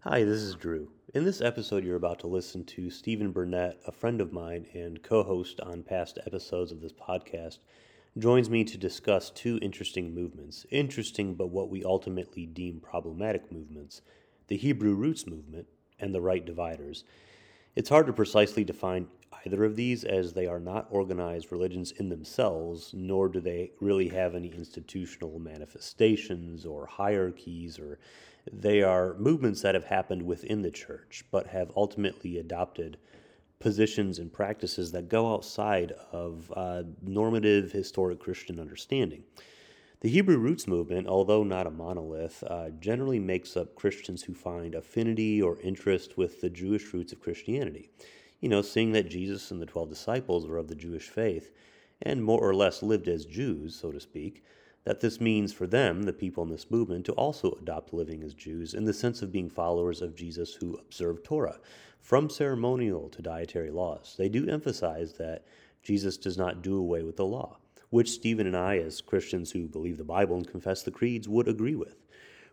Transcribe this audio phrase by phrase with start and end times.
[0.00, 0.92] Hi, this is Drew.
[1.14, 5.02] In this episode, you're about to listen to Stephen Burnett, a friend of mine and
[5.02, 7.58] co host on past episodes of this podcast,
[8.16, 10.64] joins me to discuss two interesting movements.
[10.70, 14.02] Interesting, but what we ultimately deem problematic movements
[14.46, 15.66] the Hebrew Roots movement
[15.98, 17.02] and the Right Dividers.
[17.74, 19.08] It's hard to precisely define
[19.44, 24.08] either of these as they are not organized religions in themselves, nor do they really
[24.08, 27.98] have any institutional manifestations or hierarchies, or
[28.52, 32.96] they are movements that have happened within the church but have ultimately adopted
[33.58, 39.24] positions and practices that go outside of uh, normative historic Christian understanding.
[40.00, 44.74] The Hebrew Roots movement, although not a monolith, uh, generally makes up Christians who find
[44.74, 47.88] affinity or interest with the Jewish roots of Christianity.
[48.40, 51.50] You know, seeing that Jesus and the 12 disciples were of the Jewish faith
[52.02, 54.44] and more or less lived as Jews, so to speak,
[54.86, 58.32] that this means for them, the people in this movement, to also adopt living as
[58.32, 61.58] Jews in the sense of being followers of Jesus who observe Torah,
[62.00, 64.14] from ceremonial to dietary laws.
[64.16, 65.44] They do emphasize that
[65.82, 67.58] Jesus does not do away with the law
[67.90, 71.48] which Stephen and I, as Christians who believe the Bible and confess the creeds, would
[71.48, 72.04] agree with.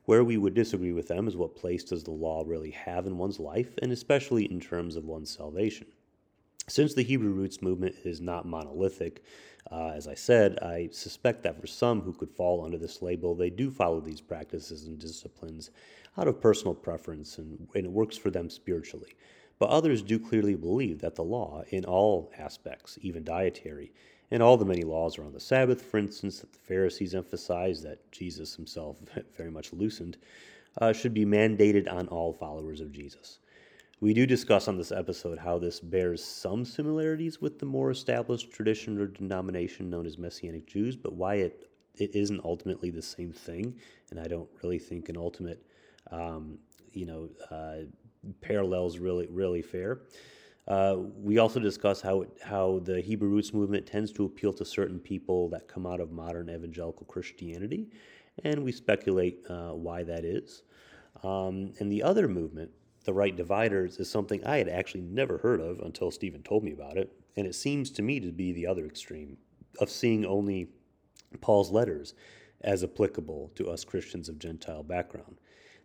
[0.06, 3.18] Where we would disagree with them is what place does the law really have in
[3.18, 5.88] one's life, and especially in terms of one's salvation.
[6.67, 9.22] Since the Hebrew roots movement is not monolithic,
[9.69, 13.36] uh, as I said, I suspect that for some who could fall under this label,
[13.36, 15.72] they do follow these practices and disciplines
[16.17, 19.16] out of personal preference and, and it works for them spiritually.
[19.59, 23.91] But others do clearly believe that the law, in all aspects, even dietary,
[24.31, 28.11] and all the many laws around the Sabbath, for instance, that the Pharisees emphasized, that
[28.11, 28.97] Jesus himself
[29.38, 30.17] very much loosened,
[30.80, 33.39] uh, should be mandated on all followers of Jesus.
[34.04, 38.52] We do discuss on this episode how this bears some similarities with the more established
[38.52, 43.31] tradition or denomination known as Messianic Jews, but why it, it isn't ultimately the same
[43.31, 43.80] thing,
[44.12, 45.66] and I don't really think an ultimate,
[46.12, 46.58] um,
[46.92, 47.86] you know, uh,
[48.42, 50.02] parallels really really fair.
[50.68, 54.66] Uh, we also discuss how it, how the Hebrew roots movement tends to appeal to
[54.66, 57.88] certain people that come out of modern evangelical Christianity,
[58.44, 60.63] and we speculate uh, why that is.
[61.24, 62.69] Um, and the other movement,
[63.03, 66.72] the Right Dividers, is something I had actually never heard of until Stephen told me
[66.72, 69.38] about it, and it seems to me to be the other extreme
[69.80, 70.69] of seeing only
[71.42, 72.13] Paul's letters
[72.62, 75.38] as applicable to us Christians of Gentile background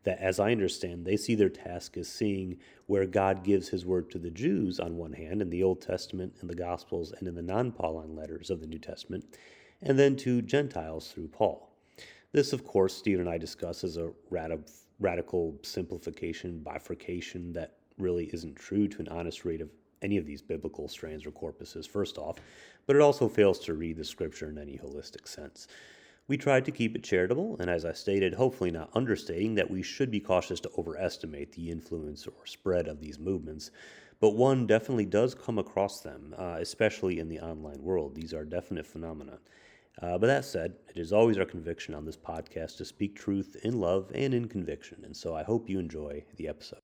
[0.05, 4.11] that, as I understand, they see their task as seeing where God gives his word
[4.11, 7.34] to the Jews on one hand in the Old Testament and the Gospels and in
[7.34, 9.25] the non Pauline letters of the New Testament,
[9.83, 11.71] and then to Gentiles through Paul.
[12.33, 14.65] This, of course, Stephen and I discuss as a rad-
[15.00, 19.70] radical simplification, bifurcation that really isn't true to an honest rate of
[20.03, 22.36] any of these biblical strands or corpuses, first off,
[22.86, 25.66] but it also fails to read the scripture in any holistic sense.
[26.28, 29.82] We tried to keep it charitable, and as I stated, hopefully not understating that we
[29.82, 33.70] should be cautious to overestimate the influence or spread of these movements.
[34.20, 38.15] But one definitely does come across them, uh, especially in the online world.
[38.15, 39.38] These are definite phenomena.
[40.00, 43.56] Uh, but that said, it is always our conviction on this podcast to speak truth
[43.64, 46.78] in love and in conviction, and so I hope you enjoy the episode.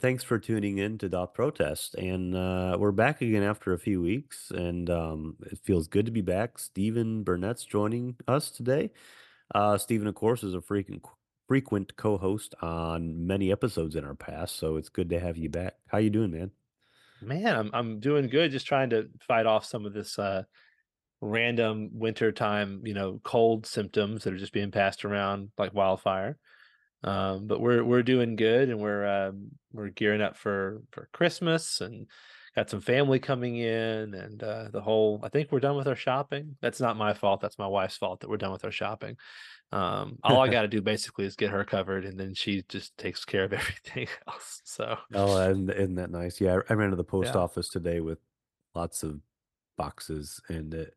[0.00, 1.94] Thanks for tuning in to Dot Protest.
[1.94, 6.12] And uh, we're back again after a few weeks, and um, it feels good to
[6.12, 6.58] be back.
[6.58, 8.92] Stephen Burnett's joining us today.
[9.54, 11.04] Uh, Stephen, of course, is a frequent
[11.48, 15.74] frequent co-host on many episodes in our past, so it's good to have you back.
[15.88, 16.50] How you doing, man?
[17.20, 18.52] Man, I'm I'm doing good.
[18.52, 20.44] Just trying to fight off some of this uh,
[21.20, 26.38] random wintertime, you know, cold symptoms that are just being passed around like wildfire.
[27.02, 31.80] Um, but we're we're doing good, and we're um, we're gearing up for for Christmas,
[31.80, 32.06] and
[32.54, 35.20] got some family coming in, and uh, the whole.
[35.22, 36.56] I think we're done with our shopping.
[36.60, 37.40] That's not my fault.
[37.40, 39.16] That's my wife's fault that we're done with our shopping.
[39.72, 42.96] Um, all I got to do basically is get her covered, and then she just
[42.98, 44.62] takes care of everything else.
[44.64, 46.40] So, Oh, and isn't that nice?
[46.40, 47.36] Yeah, I ran to the post yeah.
[47.36, 48.20] office today with
[48.74, 49.20] lots of
[49.76, 50.94] boxes, and it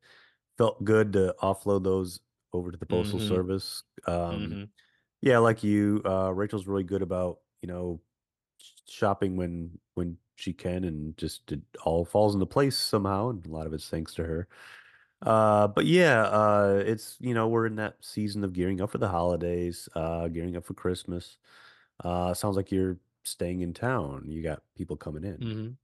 [0.58, 2.22] felt good to offload those
[2.54, 3.84] over to the postal hmm service.
[4.08, 4.66] Um, hmm
[5.24, 8.02] yeah, like you, uh, Rachel's really good about, you know,
[8.90, 13.50] shopping when when she can, and just it all falls into place somehow, and a
[13.50, 14.48] lot of it's thanks to her.
[15.22, 19.00] Uh, but yeah, uh, it's you know we're in that season of gearing up for
[19.00, 21.38] the holidays, uh, gearing up for Christmas.
[22.04, 24.26] Uh, sounds like you're staying in town.
[24.28, 25.46] You got people coming in.
[25.46, 25.78] hmm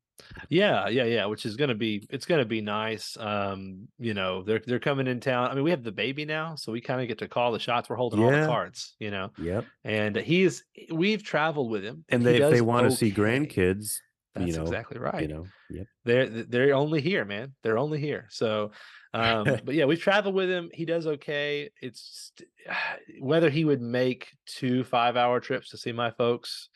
[0.49, 3.17] Yeah, yeah, yeah, which is gonna be it's gonna be nice.
[3.19, 5.49] Um, you know, they're they're coming in town.
[5.49, 7.59] I mean, we have the baby now, so we kind of get to call the
[7.59, 7.89] shots.
[7.89, 9.31] We're holding all the cards, you know.
[9.37, 9.65] Yep.
[9.83, 13.21] And he's we've traveled with him, and And they if they want to see okay.
[13.21, 13.99] grandkids,
[14.35, 15.21] you That's know, exactly right.
[15.21, 15.87] you know, yep.
[16.05, 17.53] They're they're only here, man.
[17.63, 18.27] They're only here.
[18.29, 18.71] So,
[19.13, 20.69] um, but yeah, we've traveled with him.
[20.73, 21.69] He does okay.
[21.81, 22.31] It's
[23.19, 26.69] whether he would make two five hour trips to see my folks,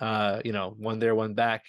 [0.00, 1.64] uh, you know, one there, one back.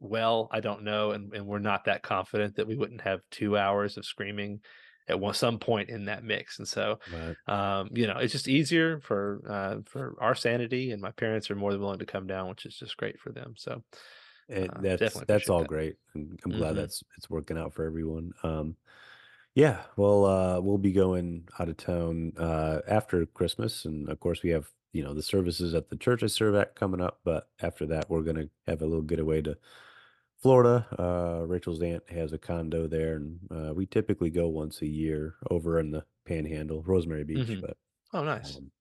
[0.00, 3.56] Well, I don't know, and and we're not that confident that we wouldn't have two
[3.58, 4.60] hours of screaming
[5.08, 6.58] at one some point in that mix.
[6.58, 7.38] And so, Right.
[7.48, 11.56] um, you know, it's just easier for uh, for our sanity, and my parents are
[11.56, 13.54] more than willing to come down, which is just great for them.
[13.56, 13.82] So,
[14.48, 14.84] And
[15.14, 15.64] uh, that's that's all that.
[15.64, 15.96] great.
[16.14, 18.32] And I'm glad hmm that's it's working out for everyone.
[18.42, 18.76] Um,
[19.54, 24.42] yeah, well, uh, we'll be going out of town uh, after Christmas, and of course,
[24.42, 27.20] we have you know the services at the church I serve at coming up.
[27.24, 29.58] But after that, we're gonna have a little getaway to
[30.38, 30.86] Florida.
[30.98, 35.36] Uh, Rachel's aunt has a condo there, and uh, we typically go once a year
[35.50, 37.56] over in the Panhandle, Rosemary Beach.
[37.56, 37.76] hmm But
[38.12, 38.58] Oh, nice.
[38.58, 38.72] um,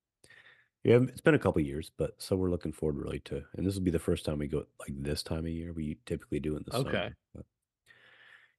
[0.84, 3.76] yeah, it's been a couple years, but so we're looking forward really to, and this
[3.76, 5.74] will be the first time we go like this time of year.
[5.74, 7.14] We typically do in the Okay.
[7.14, 7.18] summer.
[7.34, 7.46] But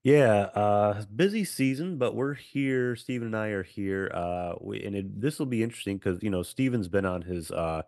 [0.04, 2.94] yeah, uh, busy season, but we're here.
[2.96, 4.10] Stephen and I are here.
[4.14, 7.50] Uh, we, and it, this will be interesting because you know Stephen's been on his
[7.50, 7.82] uh,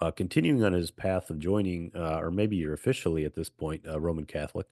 [0.00, 3.86] uh, continuing on his path of joining, uh, or maybe you're officially at this point
[3.86, 4.66] uh, Roman Catholic.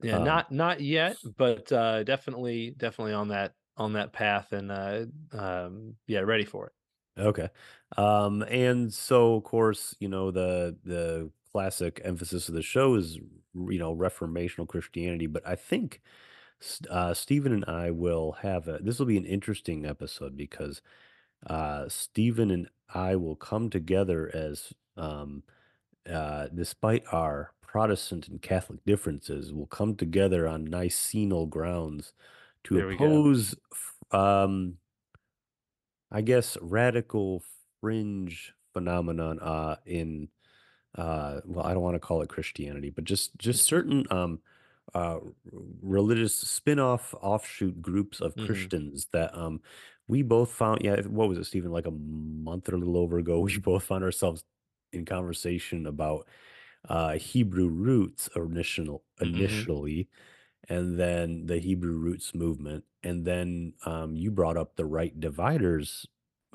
[0.00, 4.70] Yeah, Um, not not yet, but uh definitely definitely on that on that path and
[4.72, 6.72] uh um yeah, ready for it.
[7.18, 7.48] Okay.
[7.96, 13.16] Um, and so of course, you know, the the classic emphasis of the show is,
[13.16, 16.00] you know, reformational Christianity, but I think
[16.90, 20.82] uh Stephen and I will have a this will be an interesting episode because
[21.46, 25.42] uh Stephen and I will come together as um
[26.10, 32.12] uh despite our Protestant and Catholic differences, will come together on Nicenal grounds
[32.64, 33.22] to There we go.
[33.22, 34.78] oppose f- um
[36.10, 37.42] I guess radical
[37.80, 40.28] fringe phenomenon uh in
[40.96, 44.40] uh well I don't want to call it Christianity but just just certain um
[44.94, 45.22] uh r-
[45.82, 48.72] religious spin-off offshoot groups of Mhm.
[48.76, 49.62] Christians that um
[50.12, 53.18] we both found yeah what was it Stephen like a month or a little over
[53.18, 54.44] ago we both found ourselves
[54.92, 56.28] in conversation about
[56.88, 59.34] uh Hebrew roots initial Mhm.
[59.34, 60.08] initially
[60.68, 66.06] and then the Hebrew roots movement, and then um, you brought up the right dividers,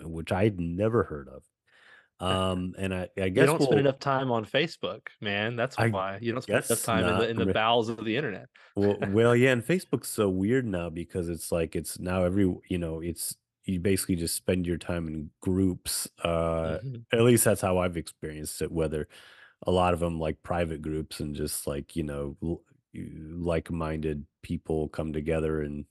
[0.01, 1.43] which I'd never heard of.
[2.25, 5.55] Um, and I, I You guess don't spend we'll, enough time on Facebook, man.
[5.55, 6.19] That's I why.
[6.21, 8.47] You don't spend enough time in the in the bowels of the internet.
[8.75, 12.77] well, well, yeah, and Facebook's so weird now because it's like it's now every, you
[12.77, 13.35] know, it's
[13.67, 16.09] you basically just spend your time in groups.
[16.23, 17.05] Uh, Mhm.
[17.13, 18.71] at least that's how I've experienced it.
[18.71, 19.07] Whether
[19.67, 22.63] a lot of them like private groups and just like you know l-
[22.95, 25.85] like-minded people come together and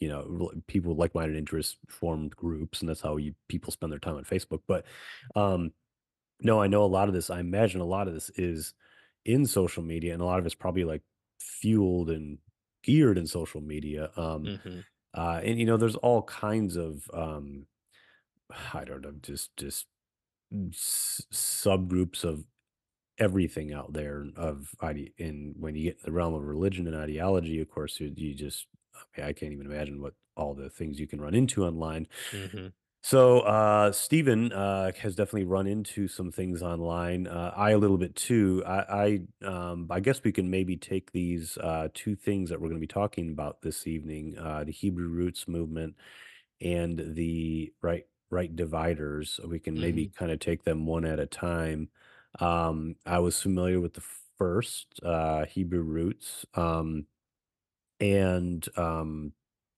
[0.00, 3.98] you know people with like-minded interests formed groups and that's how you people spend their
[4.00, 4.84] time on facebook but
[5.36, 5.72] um
[6.40, 8.74] no i know a lot of this i imagine a lot of this is
[9.24, 11.02] in social media and a lot of it's probably like
[11.40, 12.38] fueled and
[12.82, 14.86] geared in social media um Mhm.
[15.16, 17.66] Uh and you know there's all kinds of um
[18.74, 19.86] i don't know just just
[20.72, 22.44] s- subgroups of
[23.18, 26.96] everything out there of ide and when you get in the realm of religion and
[26.96, 30.70] ideology, of course, you you just I mean, I can't even imagine what all the
[30.70, 32.08] things you can run into online.
[32.32, 32.72] Mhm.
[33.08, 37.28] So, uh, Stephen, uh, has definitely run into some things online.
[37.28, 38.64] Uh, I a little bit too.
[38.66, 42.66] I I, um, I guess we can maybe take these, uh, 2 things that we're
[42.68, 45.94] gonna be talking about this evening, uh, the Hebrew roots movement
[46.60, 49.40] and the right right dividers.
[49.46, 50.14] We can maybe Mhm.
[50.16, 51.90] kind of take them one at a time.
[52.40, 54.04] Um, I was familiar with the
[54.38, 57.06] first uh, Hebrew roots, um,
[58.00, 59.32] and um,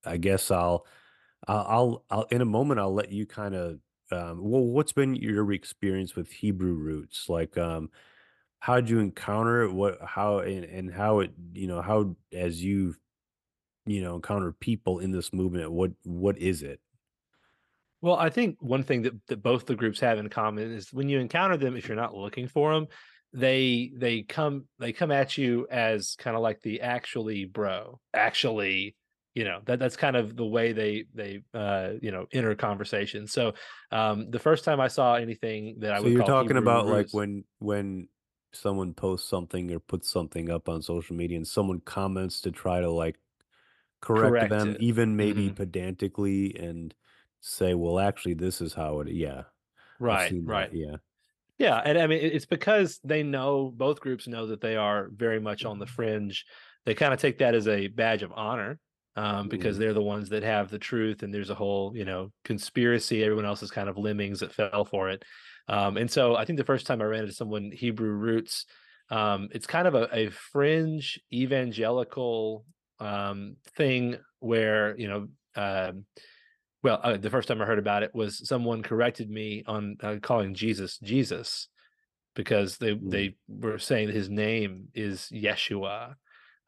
[0.04, 0.86] I guess I'll,
[1.46, 3.78] I'll I'll I'll in a moment I'll let you kind of
[4.10, 7.28] um, well, what's been your experience with Hebrew roots?
[7.28, 7.90] Like, um,
[8.58, 9.72] how did you encounter it?
[9.72, 12.94] What how and, and how it you know how as you
[13.86, 15.70] you know encounter people in this movement?
[15.70, 16.80] What what is it?
[18.00, 21.08] Well, I think one thing that, that both the groups have in common is when
[21.08, 22.86] you encounter them, if you're not looking for them,
[23.32, 28.96] they they come they come at you as kind of like the actually bro, actually,
[29.38, 33.26] you know that that's kind of the way they they uh you know enter conversation.
[33.26, 33.54] So
[33.92, 36.86] um the first time I saw anything that I So would you're talking Hebrew about
[36.86, 38.08] like when when
[38.52, 42.80] someone posts something or puts something up on social media and someone comments to try
[42.80, 43.18] to like
[44.02, 44.80] correct Correct them, it.
[44.80, 45.52] even maybe Mhm.
[45.52, 46.94] pedantically, and
[47.40, 49.44] say, "Well, actually, this is how it." Yeah,
[50.08, 50.44] I've Right, that.
[50.44, 50.72] right.
[50.72, 50.98] Yeah.
[51.58, 55.40] Yeah, and I mean, it's because they know both groups know that they are very
[55.40, 55.88] much on the Mm-hmm.
[55.88, 56.46] fringe.
[56.86, 58.80] They kinda take that as a badge of honor,
[59.16, 59.80] um, because Mhm.
[59.80, 63.44] they're the ones that have the truth, and there's a whole, you know, conspiracy, everyone
[63.46, 65.24] else is kind of lemmings that fell for it.
[65.68, 68.64] Um, and so I think the first time I ran into someone Hebrew roots,
[69.10, 72.64] um, it's kind of a a fringe evangelical,
[73.00, 76.06] um, thing where, you know, um
[76.82, 80.16] well, uh, the first time I heard about it was someone corrected me on, uh,
[80.22, 81.68] calling Jesus, Jesus,
[82.34, 83.10] because they Mm.
[83.10, 86.16] they were saying that his name is Yeshua,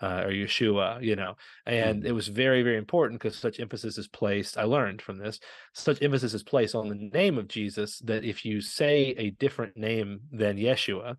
[0.01, 4.09] uh, or Yeshua, you know, and it was very, very important because such emphasis is
[4.09, 5.41] placed I learned from this,
[5.75, 9.77] such emphasis is placed on the name of Jesus that if you say a different
[9.77, 11.17] name than Yeshua,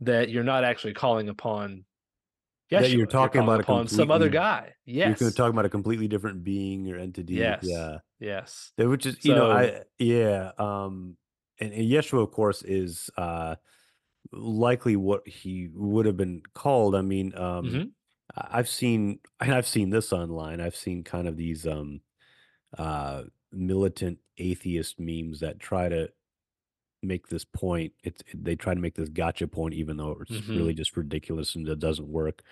[0.00, 1.84] that you're not actually calling upon
[2.72, 4.72] Yeshua, That you're you're talking calling about upon some other guy.
[4.86, 7.34] you're gonna talk about a completely different being or entity.
[7.34, 7.60] Yes.
[7.62, 7.98] Yeah.
[8.20, 8.72] Yes.
[8.78, 11.16] Which is, you know, I yeah, um,
[11.60, 13.56] and, and Yeshua, of course, is uh
[14.32, 16.94] likely what he would have been called.
[16.96, 17.90] I mean, um, Mhm.
[18.36, 20.60] I've seen and I've seen this online.
[20.60, 22.00] I've seen kind of these um
[22.78, 26.10] uh militant atheist memes that try to
[27.02, 27.94] make this point.
[28.04, 30.54] It's they try to make this gotcha point, even though it's Mhm.
[30.54, 32.42] really just ridiculous and it doesn't work.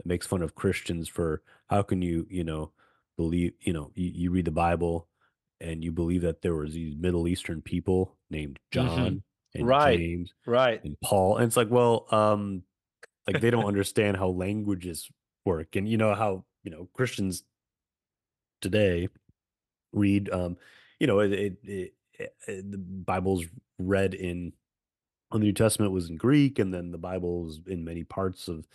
[0.00, 2.72] It makes fun of Christians for how can you, you know,
[3.16, 5.08] believe, you know, you, you read the Bible
[5.60, 9.16] and you believe that there was these Middle Eastern people named Mhm.
[9.16, 9.22] John
[9.54, 10.04] and Right.
[10.04, 10.84] James Right.
[10.84, 11.36] and Paul.
[11.38, 12.64] And it's like, well, um,
[13.26, 15.10] like they don't understand how languages
[15.44, 15.76] work.
[15.76, 17.44] And you know how, you know, Christians
[18.60, 19.08] today
[19.92, 20.56] read um,
[20.98, 21.94] you know, it, it, it,
[22.46, 23.44] it the Bible's
[23.78, 24.52] read in
[25.32, 28.68] on the New Testament was in Greek, and then the Bible's in many parts of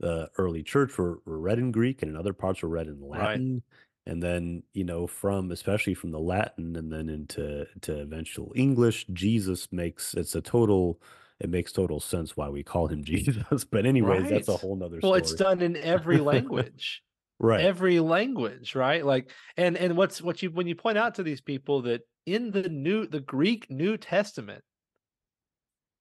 [0.00, 3.00] the early church were, were read in Greek, and in other parts were read in
[3.00, 3.20] Right.
[3.20, 3.62] Latin.
[4.06, 9.06] And then, you know, from especially from the Latin and then into to eventual English,
[9.12, 11.00] Jesus makes it's a total
[11.40, 13.64] it makes total sense why we call him Jesus.
[13.64, 17.02] But anyways, that's a whole nother Well, it's done in every language.
[17.38, 17.60] right.
[17.64, 19.04] Every language, right?
[19.04, 22.50] Like and and what's what you when you point out to these people that in
[22.50, 24.62] the new the Greek New Testament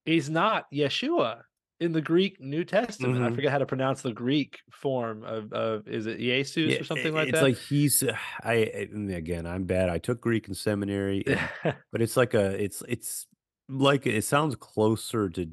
[0.05, 1.41] is not Yeshua
[1.79, 3.23] in the Greek New Testament.
[3.23, 3.35] I Mhm.
[3.35, 7.13] forget how to pronounce the Greek form of of is it Jesus Yeah, or something
[7.13, 7.47] like it's that?
[7.47, 8.03] It's like he's
[8.43, 9.89] I I- again, I'm bad.
[9.89, 11.39] I took Greek in seminary, and
[11.91, 13.27] but it's like a it's it's
[13.69, 15.51] like it sounds closer to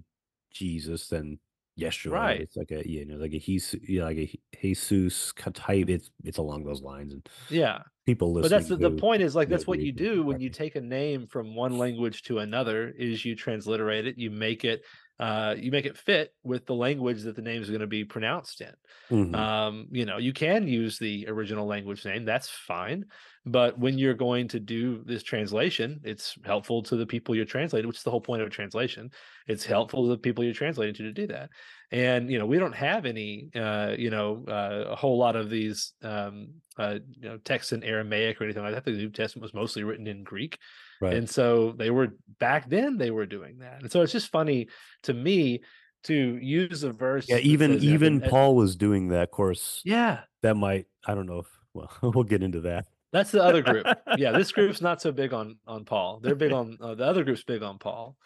[0.51, 1.39] Jesus than
[1.79, 2.13] Yeshua.
[2.13, 2.41] Right.
[2.41, 5.89] It's like a you know like a he's yeah, like a Jesus type.
[5.89, 7.83] It's it's along those lines, and Yeah.
[8.07, 8.49] people listen.
[8.49, 10.81] But that's the, the point is like that's what you do when you take a
[10.81, 14.83] name from one language to another is you transliterate it, you make it
[15.19, 18.05] uh you make it fit with the language that the name is going to be
[18.05, 18.75] pronounced in.
[19.11, 19.35] Mhm.
[19.35, 23.05] Um, you know, you can use the original language name, that's fine.
[23.45, 27.87] But when you're going to do this translation, it's helpful to the people you're translating,
[27.87, 29.11] which is the whole point of a translation.
[29.47, 31.51] It's helpful to the people you're translating to to do that.
[31.91, 35.51] And you know, we don't have any uh, you know, uh, a whole lot of
[35.51, 38.85] these um uh, you know, texts in Aramaic or anything like that.
[38.85, 40.59] The New Testament was mostly written in Greek.
[41.01, 41.15] Right.
[41.15, 43.83] And so they were back then they were doing that.
[43.83, 44.69] And so it's just funny
[45.03, 45.63] to me
[46.05, 49.09] to use a verse Yeah, even says, you know, the even uh, Paul was doing
[49.09, 49.25] that.
[49.25, 52.87] Of course, yeah, that might I don't know if well we'll get into that.
[53.13, 53.87] that's the other group.
[54.17, 56.21] Yeah, this group's not so big on on Paul.
[56.23, 58.17] They're big on uh, the other group's big on Paul.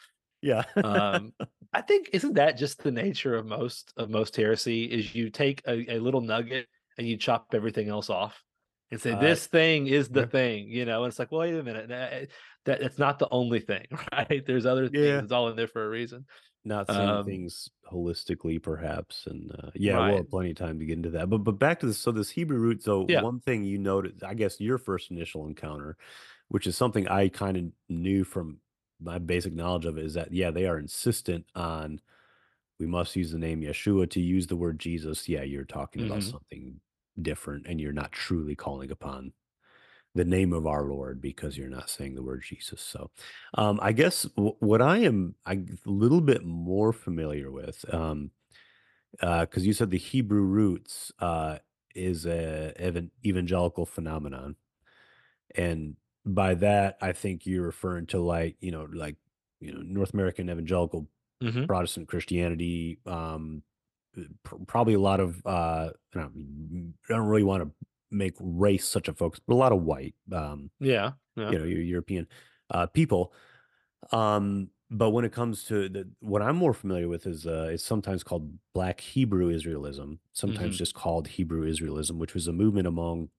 [0.42, 0.64] yeah.
[0.76, 1.32] Um,
[1.72, 4.84] I think isn't that just the nature of most of most heresy?
[4.84, 6.66] Is you take a, a little nugget
[6.98, 8.42] and you chop everything else off
[8.90, 10.26] and say Uh, this thing is the yeah.
[10.26, 11.04] thing, you know?
[11.04, 12.28] And it's like, well, wait a minute, that,
[12.64, 14.44] that it's not the only thing, right?
[14.46, 15.04] There's other things.
[15.04, 15.22] Yeah.
[15.22, 16.26] It's all in there for a reason.
[16.64, 20.84] Not seeing Um, things holistically, perhaps, and uh, yeah, we'll have plenty of time to
[20.84, 21.30] get into that.
[21.30, 21.98] But but back to this.
[21.98, 22.82] So this Hebrew root.
[22.82, 23.22] So Yeah.
[23.22, 25.96] one thing you noted, I guess, your first initial encounter,
[26.48, 28.58] which is something I kind of knew from
[29.00, 31.98] my basic knowledge of it, is that yeah, they are insistent on
[32.78, 35.30] we must use the name Yeshua to use the word Jesus.
[35.30, 36.30] Yeah, you're talking about Mhm.
[36.30, 36.80] something
[37.20, 39.32] different, and you're not truly calling upon
[40.14, 42.80] the name of our Lord because you're not saying the word Jesus.
[42.80, 43.10] So,
[43.54, 48.32] um, I guess w- what I am I, a little bit more familiar with, um,
[49.20, 51.58] uh because you said the Hebrew roots uh,
[51.94, 54.56] is a evan- evangelical phenomenon,
[55.56, 59.16] and by that I think you're referring to like you know like
[59.60, 61.08] you know North American evangelical
[61.40, 61.66] Mhm.
[61.68, 63.00] Protestant Christianity.
[63.06, 63.64] Um,
[64.66, 69.08] probably a lot of uh, I don't, I don't really want to make race such
[69.08, 71.12] a focus, but a lot of white, um, Yeah.
[71.36, 71.50] Yeah.
[71.50, 72.28] you know, European
[72.70, 73.34] uh, people.
[74.12, 77.84] Um, but when it comes to the what I'm more familiar with is uh it's
[77.84, 82.86] sometimes called Black Hebrew Israelism, sometimes hmm just called Hebrew Israelism, which was a movement
[82.88, 83.30] among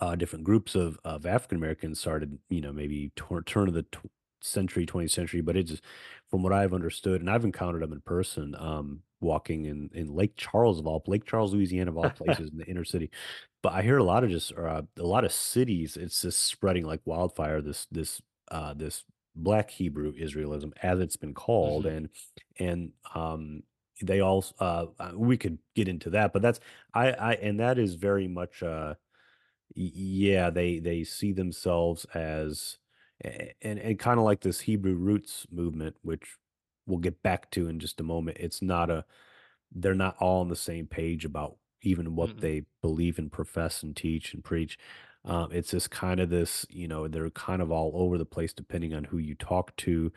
[0.00, 4.10] uh, different groups of of African Americans started, you know, maybe turn of the tw-
[4.40, 5.40] century, 20th century.
[5.40, 5.80] But it's
[6.28, 10.36] from what I've understood, and I've encountered them in person, um, walking in in Lake
[10.36, 13.10] Charles of all Lake Charles, Louisiana of all places in the inner city.
[13.62, 15.96] But I hear a lot of just uh, a lot of cities.
[15.96, 17.62] It's just spreading like wildfire.
[17.62, 19.04] This this uh, this
[19.36, 22.08] Black Hebrew Israelism, as it's been called, hmm and
[22.58, 23.62] and um,
[24.02, 26.60] they all uh, uh, we could get into that, but that's
[26.92, 28.94] I I and that is very much uh
[29.74, 32.78] yeah, they they see themselves as
[33.22, 36.36] and and kinda like this Hebrew roots movement, which
[36.86, 38.38] we'll get back to in just a moment.
[38.40, 39.04] It's not a
[39.72, 43.82] they're not all on the same page about even what hmm they believe and profess
[43.82, 44.78] and teach and preach.
[45.24, 48.94] Um, it's just kinda this, you know, they're kind of all over the place depending
[48.94, 50.12] on who you talk to,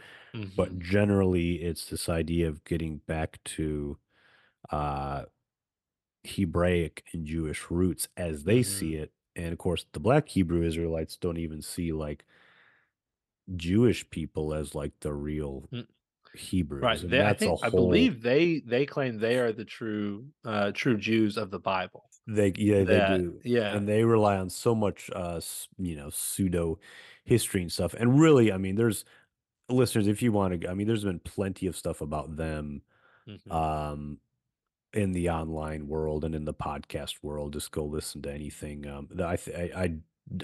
[0.56, 4.00] but hmm generally, it's this idea of getting back to,
[4.72, 5.26] uh
[6.24, 9.14] Hebraic and Jewish roots as they see hmm it.
[9.36, 12.26] And of course, the black Hebrew Israelites don't even see like
[13.56, 15.70] Jewish people as like the real
[16.38, 16.82] Hebrews.
[16.84, 17.10] Right.
[17.10, 21.38] They I think I believe they they claim they are the true uh true Jews
[21.38, 22.06] of the Bible.
[22.28, 23.40] they yeah, they do.
[23.44, 23.76] yeah.
[23.76, 25.42] And they rely on so much uh
[25.78, 26.80] you know, pseudo
[27.24, 27.94] history and stuff.
[27.94, 29.06] And really, I mean, there's
[29.70, 32.82] listeners, if you want to I mean, there's been plenty of stuff about them.
[33.28, 33.52] Mhm.
[33.52, 34.20] Um
[34.94, 37.54] in the online world and in the podcast world.
[37.54, 38.88] Just go listen to anything.
[38.88, 39.96] Um, that I, th- I, I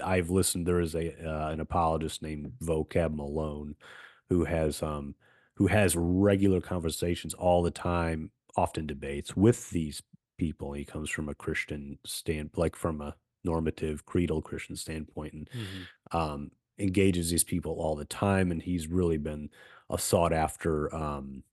[0.04, 0.66] I've listened.
[0.66, 3.74] There is a uh, an apologist named Vocab Malone
[4.28, 5.14] who has um
[5.56, 10.02] who has regular conversations all the time, often debates with these
[10.38, 10.72] people.
[10.72, 15.84] He comes from a Christian stand, like from a normative creedal Christian standpoint, and Mhm.
[16.12, 18.50] um engages these people all the time.
[18.50, 19.50] And he's really been
[19.90, 21.44] a sought after um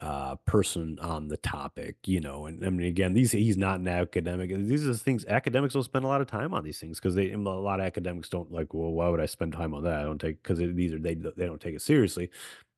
[0.00, 2.46] uh, person on the topic, you know.
[2.46, 4.50] And I mean, again, these he's not an academic.
[4.50, 7.14] These are the things academics don't spend a lot of time on these things because
[7.14, 8.74] they a lot of academics don't like.
[8.74, 9.94] Well, why would I spend time on that?
[10.00, 12.30] I don't take because these are they they don't take it seriously.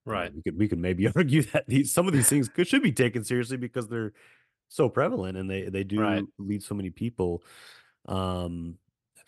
[0.07, 0.35] Right.
[0.35, 2.93] we could we could maybe argue that these some of these things could, should be
[2.93, 4.13] taken seriously because they're
[4.69, 6.21] so prevalent and they they Right.
[6.21, 7.43] do lead so many people.
[8.07, 8.79] Um,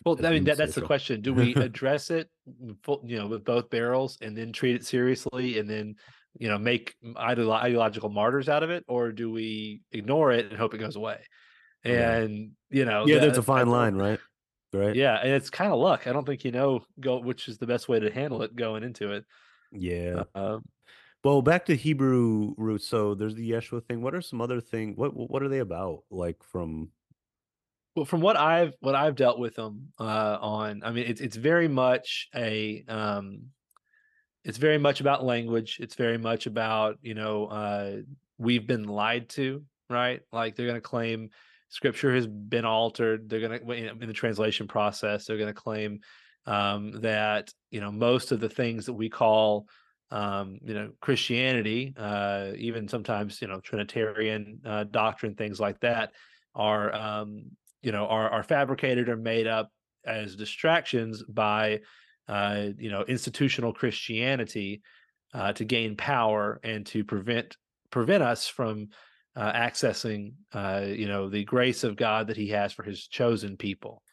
[0.05, 1.21] Well, I mean that that's the question.
[1.21, 2.29] Do we address it
[3.03, 5.95] you know, with both barrels and then treat it seriously and then,
[6.37, 10.57] you know, make ideolo- ideological martyrs out of it or do we ignore it and
[10.57, 11.19] hope it goes away?
[11.85, 13.19] yeah, And, you know, yeah.
[13.19, 14.19] There's a that fine line, right?
[14.73, 14.95] Right.
[14.95, 16.07] yeah, and it's kind of luck.
[16.07, 18.83] I don't think you know go which is the best way to handle it going
[18.83, 19.23] into it.
[19.73, 20.23] Yeah.
[20.33, 20.59] Uh,
[21.23, 22.87] Well, back to Hebrew roots.
[22.87, 24.01] So there's the Yeshua thing.
[24.01, 24.95] What are some other thing?
[24.95, 26.03] What what are they about?
[26.09, 26.89] Like from
[27.95, 31.37] Well, from what I've what I've dealt with them uh, on, I mean, it's it's
[31.37, 33.43] very much a um,
[34.43, 35.77] it's very much about language.
[35.79, 37.97] It's very much about you know uh,
[38.37, 40.21] we've been lied to, right?
[40.31, 41.29] Like they're going to claim
[41.69, 43.29] scripture has been altered.
[43.29, 45.25] They're going to in the translation process.
[45.25, 46.01] They're going to claim
[46.45, 49.67] um, that you know most of the things that we call
[50.11, 56.11] um, you know Christianity, uh, even sometimes you know Trinitarian uh, doctrine, things like that,
[56.55, 57.45] are um,
[57.81, 59.71] you know are are fabricated or made up
[60.05, 61.79] as distractions by
[62.27, 64.81] uh, you know institutional Christianity
[65.33, 67.57] uh, to gain power and to prevent
[67.89, 68.89] prevent us from
[69.35, 73.57] uh, accessing uh, you know the grace of God that He has for His chosen
[73.57, 74.03] people.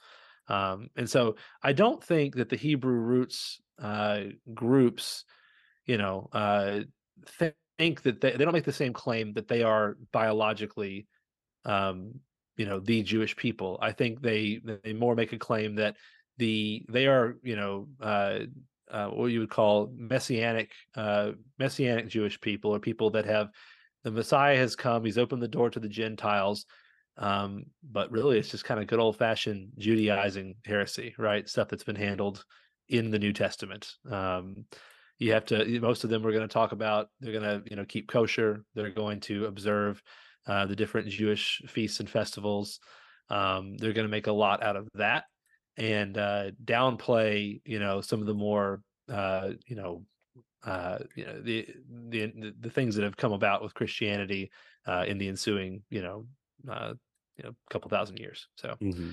[0.51, 5.25] Um, and so I don't think that the Hebrew roots uh, groups,
[5.87, 6.81] you know, uh,
[7.39, 11.07] th- think that they, they don't make the same claim that they are biologically
[11.65, 12.21] um,
[12.57, 13.79] you know, the Jewish people.
[13.81, 15.97] I think they they more make a claim that
[16.37, 18.41] the they are you know uh,
[18.91, 23.49] uh, what you would call messianic uh, messianic Jewish people or people that have
[24.05, 25.05] the Messiah has come.
[25.05, 26.67] He's opened the door to the Gentiles.
[27.21, 31.49] Um, but really, it's just kind of good old fashioned Judaizing heresy, right?
[31.49, 32.45] Stuff that's been handled
[32.89, 33.93] in the New Testament.
[34.11, 34.65] Um,
[35.19, 35.81] you have to.
[35.81, 37.09] Most of them we're going to talk about.
[37.21, 38.65] They're going to, you know, keep kosher.
[38.75, 40.03] They're going to observe
[40.47, 42.81] uh, the different Jewish feasts and festivals.
[43.29, 45.25] Um, they're going to make a lot out of that
[45.77, 50.05] and uh, downplay, you know, some of the more, uh, you know,
[50.63, 51.67] uh, you know the,
[52.11, 54.51] the the things that have come about with Christianity
[54.87, 56.27] uh, in the ensuing, you know,
[56.71, 56.95] uh,
[57.41, 58.49] you know, couple thousand years.
[58.57, 59.13] So hmm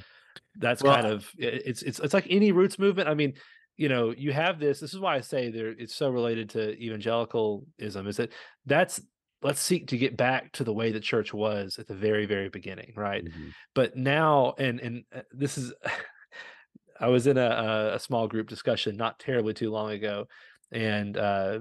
[0.55, 3.09] that's Well, kind of it's it's it's like any roots movement.
[3.09, 3.33] I mean,
[3.77, 4.79] you know, you have this.
[4.79, 8.07] This is why I say there it's so related to evangelicalism.
[8.07, 8.33] Is that
[8.65, 9.01] that's
[9.43, 12.49] let's seek to get back to the way the church was at the very very
[12.49, 13.27] beginning, right?
[13.27, 15.73] mhm, But now, and and uh, this is,
[16.99, 20.27] I was in a a a small group discussion not terribly too long ago,
[20.71, 21.59] and uh,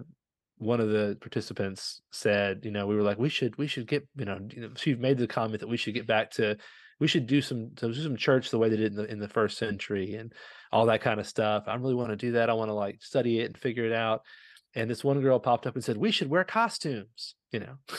[0.59, 4.07] one of the participants said, you know, we were like, we should we should get,
[4.17, 6.57] you know, you know, she made the comment that we should get back to
[6.99, 9.29] we should do some do some church the way they did in the in the
[9.29, 10.33] first century and
[10.73, 11.65] all that kind of stuff.
[11.67, 12.49] I really want to do that.
[12.51, 14.23] I want to like study it and figure it out.
[14.75, 17.77] And this one girl popped up and said, we should wear costumes, you know.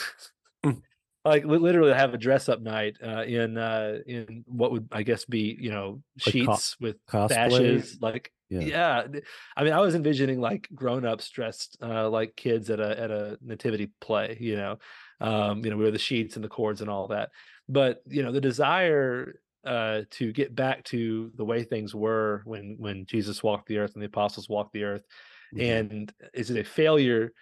[0.64, 0.82] Mm.
[1.24, 5.24] like literally have a dress up night uh, in uh, in what would I guess
[5.24, 7.28] be you know Like co- sheets with cosplay?
[7.28, 8.70] bashes like Yeah.
[8.70, 9.06] yeah.
[9.56, 13.10] I mean I was envisioning like grown ups dressed uh, like kids at a at
[13.10, 14.78] a nativity play you know
[15.20, 17.30] um, you know we were the sheets and the cords and all that
[17.68, 22.76] but you know the desire uh, to get back to the way things were when
[22.78, 25.04] when Jesus walked the earth and the apostles walked the earth
[25.52, 25.88] Mhm.
[25.92, 27.32] and is it a failure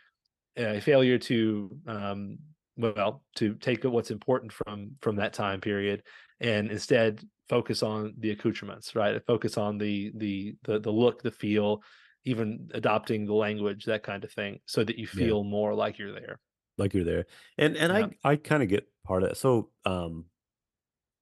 [0.56, 2.38] a failure to um
[2.76, 6.02] well to take what's important from from that time period
[6.40, 11.30] and instead focus on the accoutrements right focus on the the the, the look the
[11.30, 11.82] feel
[12.24, 15.32] even adopting the language that kind of thing so that you Yeah.
[15.32, 16.40] feel more like you're there
[16.78, 17.26] like you're there.
[17.58, 19.36] And and yeah I I kind of get part of that.
[19.36, 20.26] So um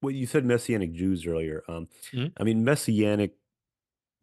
[0.01, 1.63] what you said messianic Jews earlier.
[1.69, 2.35] Um Mhm.
[2.37, 3.35] I mean messianic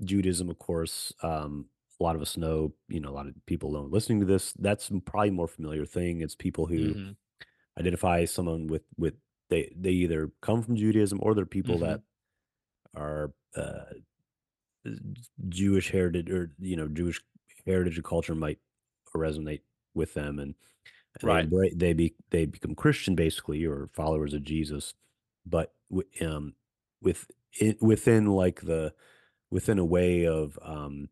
[0.04, 1.68] Judaism, of course, um,
[2.00, 4.90] a lot of us know, you know, a lot of people listening to this, that's
[5.06, 6.22] probably more familiar thing.
[6.22, 7.12] It's people who hmm
[7.78, 9.14] identify someone with with
[9.50, 12.00] they they either come from Judaism or they're people hmm that
[12.94, 13.84] are uh
[15.48, 17.20] Jewish heritage or you know Jewish
[17.66, 18.58] heritage or culture might
[19.14, 19.60] resonate
[19.94, 20.54] with them and
[21.20, 21.44] and right.
[21.44, 24.94] embrace they be they become Christian basically or followers of Jesus,
[25.46, 25.72] but
[26.20, 26.54] um
[27.02, 27.30] with
[27.60, 28.92] it within like the
[29.50, 31.08] within a way of um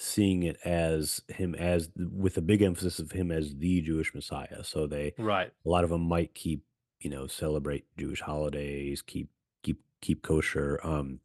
[0.00, 4.64] seeing it as him as with a big emphasis of him as the Jewish Messiah.
[4.64, 6.64] So they right a lot of them might keep
[7.00, 9.30] you know celebrate Jewish holidays, keep
[9.62, 10.80] keep keep kosher.
[10.84, 11.20] Um,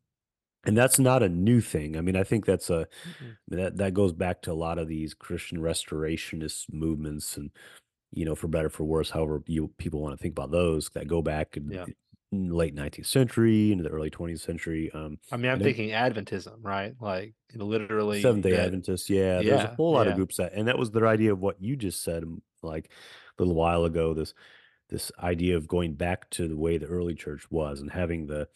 [0.65, 1.97] and that's not a new thing.
[1.97, 3.37] I mean, I think that's a Mhm.
[3.49, 7.51] That that goes back to a lot of these Christian restorationist movements, and
[8.11, 11.07] you know, for better for worse, however you people want to think about those that
[11.07, 11.87] go back in, yeah
[12.31, 14.91] late 19th century into the early 20th century.
[14.91, 19.71] Um, i mean i'm thinking adventism right like literally Seventh Day Adventists, yeah, there's a
[19.75, 22.23] whole lot of groups that, and that was their idea of what you just said,
[22.61, 22.91] like
[23.37, 24.13] a little while ago.
[24.13, 24.33] This
[24.89, 28.49] this idea of going back to the way the early church was and having the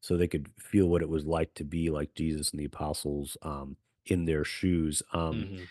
[0.00, 3.36] so they could feel what it was like to be like Jesus and the apostles
[3.42, 5.02] um, in their shoes.
[5.12, 5.64] Um, hmm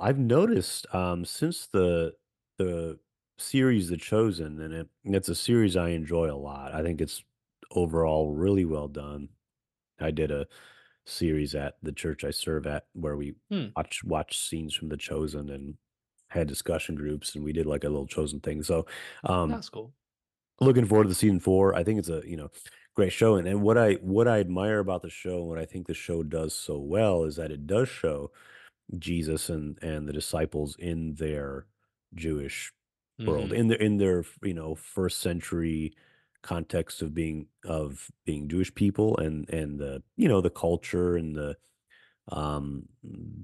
[0.00, 2.14] I've noticed um, since the
[2.58, 2.98] the
[3.38, 6.74] series The Chosen, and it, it's a series I enjoy a lot.
[6.74, 7.22] I think it's
[7.70, 9.28] overall really well done.
[10.00, 10.46] I did a
[11.06, 13.66] series at the church I serve at where we hmm.
[13.76, 15.76] watch watch scenes from The Chosen and
[16.28, 18.62] had discussion groups, and we did like a little Chosen thing.
[18.62, 18.86] So,
[19.24, 19.92] um, that's cool
[20.60, 21.74] looking forward to the season four.
[21.74, 22.50] I think it's a you know
[22.94, 25.64] great show, and and what I what I admire about the show, and what I
[25.64, 28.30] think the show does so well, is that it does show
[28.98, 31.66] Jesus and and the disciples in their
[32.14, 32.72] Jewish
[33.26, 35.94] world, hmm in their in their you know first century
[36.42, 41.34] context of being of being Jewish people and and the you know the culture and
[41.36, 41.56] the
[42.30, 42.88] um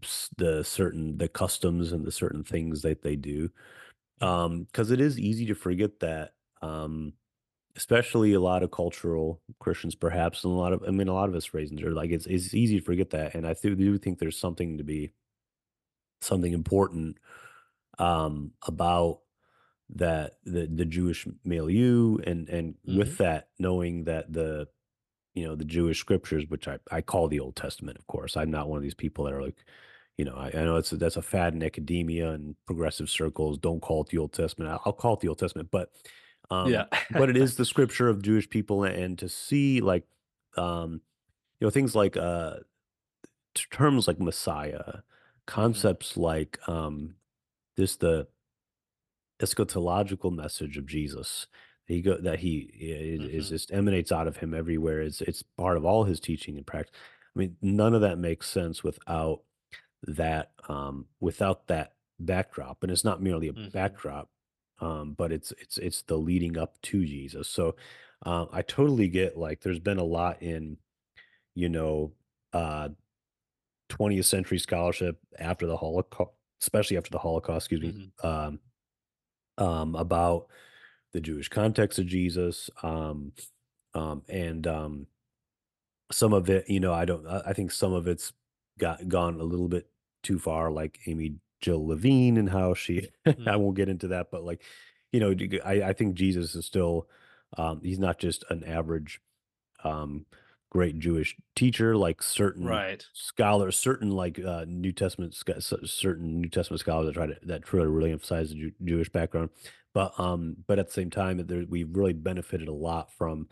[0.03, 3.51] s- the certain the customs and the certain things that they do
[4.21, 7.13] um because it is easy to forget that um
[7.77, 11.29] especially a lot of cultural Christians perhaps and a lot of I mean a lot
[11.29, 13.99] of us raisins are like it's it's easy to forget that and I do, do
[13.99, 15.13] think there's something to be
[16.21, 17.19] something important
[17.99, 19.21] um, about
[19.97, 24.69] that the the Jewish milieu and and hmm with that knowing that the
[25.35, 28.51] you know the Jewish scriptures which I I call the Old Testament of course I'm
[28.51, 29.65] not one of these people that are like
[30.17, 33.59] you know I, I know it's a, that's a fad in academia and progressive circles
[33.59, 35.91] don't call it the Old Testament I'll call it the Old Testament but
[36.51, 36.83] yeah.
[36.83, 40.05] um but it is the scripture of Jewish people and to see like
[40.57, 41.01] um
[41.59, 42.57] you know things like uh
[43.55, 45.03] terms like Messiah, hmm
[45.47, 47.17] concepts like um,
[47.77, 48.29] this the
[49.41, 51.47] eschatological message of Jesus.
[51.87, 55.01] He go that he i- is hmm just emanates out of him everywhere.
[55.03, 56.95] It's it's part of all his teaching and practice.
[57.35, 59.43] I mean, none of that makes sense without
[60.05, 64.31] that um, without that backdrop, and it's not merely a hmm backdrop,
[64.81, 67.49] um, but it's it's it's the leading up to Jesus.
[67.49, 67.77] So
[68.27, 70.79] uh, I totally get like there's been a lot in
[71.55, 72.13] you know
[72.53, 72.91] uh
[73.89, 78.61] 20th century scholarship after the Holocaust, especially after the Holocaust, excuse me, hmm um,
[79.61, 80.49] um, about
[81.13, 83.33] the Jewish context of Jesus, um,
[83.95, 85.09] um, and um,
[86.13, 88.33] some of it, you know, I don't, I I think some of it's
[88.79, 89.89] got gone a little bit
[90.23, 93.09] too far, like Amy Jill Levine and how she,
[93.47, 94.63] I hmm won't get into that, but like,
[95.13, 97.09] you know, I think Jesus is still,
[97.57, 99.21] um, he's not just an average
[99.85, 100.27] um,
[100.71, 103.05] great Jewish teacher, like certain Right.
[103.13, 107.81] scholars, certain like uh, New Testament, certain New Testament scholars that try to that try
[107.83, 109.51] to really emphasize the Jew- Jewish background.
[109.93, 113.49] But um, but at the same time, there, we've really benefited a lot from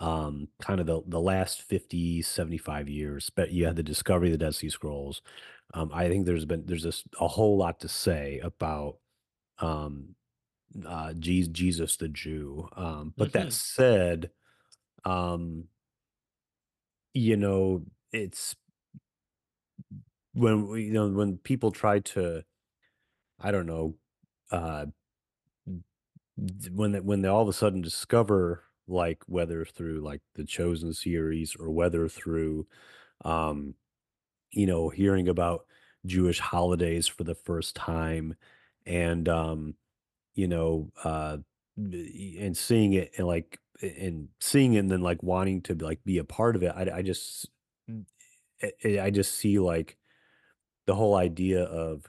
[0.00, 3.30] um, kind of the the last 50 75 years.
[3.30, 5.22] But you had the discovery of the Dead Sea Scrolls.
[5.74, 8.98] Um, I think there's been there's just a whole lot to say about
[9.58, 10.16] um,
[10.86, 12.68] uh, Je- Jesus the Jew.
[12.76, 14.30] Um, but that hmm said,
[15.04, 15.68] um,
[17.14, 18.54] you know, it's
[20.32, 22.42] when we, you know when people try to,
[23.40, 23.96] I don't know,
[24.50, 24.86] uh,
[26.72, 30.92] when they, when they all of a sudden discover like whether through like the Chosen
[30.92, 32.66] series or whether through,
[33.24, 33.74] um,
[34.52, 35.66] you know, hearing about
[36.06, 38.36] Jewish holidays for the first time,
[38.86, 39.74] and um,
[40.34, 41.38] you know, uh,
[41.78, 46.18] and seeing it and like and seeing it and then like wanting to like be
[46.18, 46.72] a part of it.
[46.74, 47.48] I I just
[48.62, 49.96] I I just see like
[50.86, 52.04] the whole idea of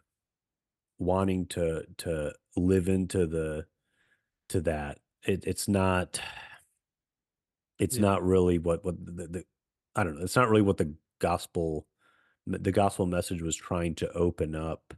[0.99, 3.65] wanting to to live into the
[4.49, 4.99] to that.
[5.23, 6.19] It, it's not
[7.79, 8.03] it's Yeah.
[8.03, 9.45] not really what what the, the
[9.95, 10.23] I don't know.
[10.23, 11.87] It's not really what the gospel
[12.45, 14.93] the gospel message was trying to open up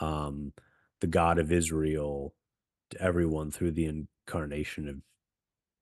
[0.00, 0.52] um
[1.00, 2.34] the God of Israel
[2.90, 3.86] to everyone through the
[4.26, 4.96] incarnation of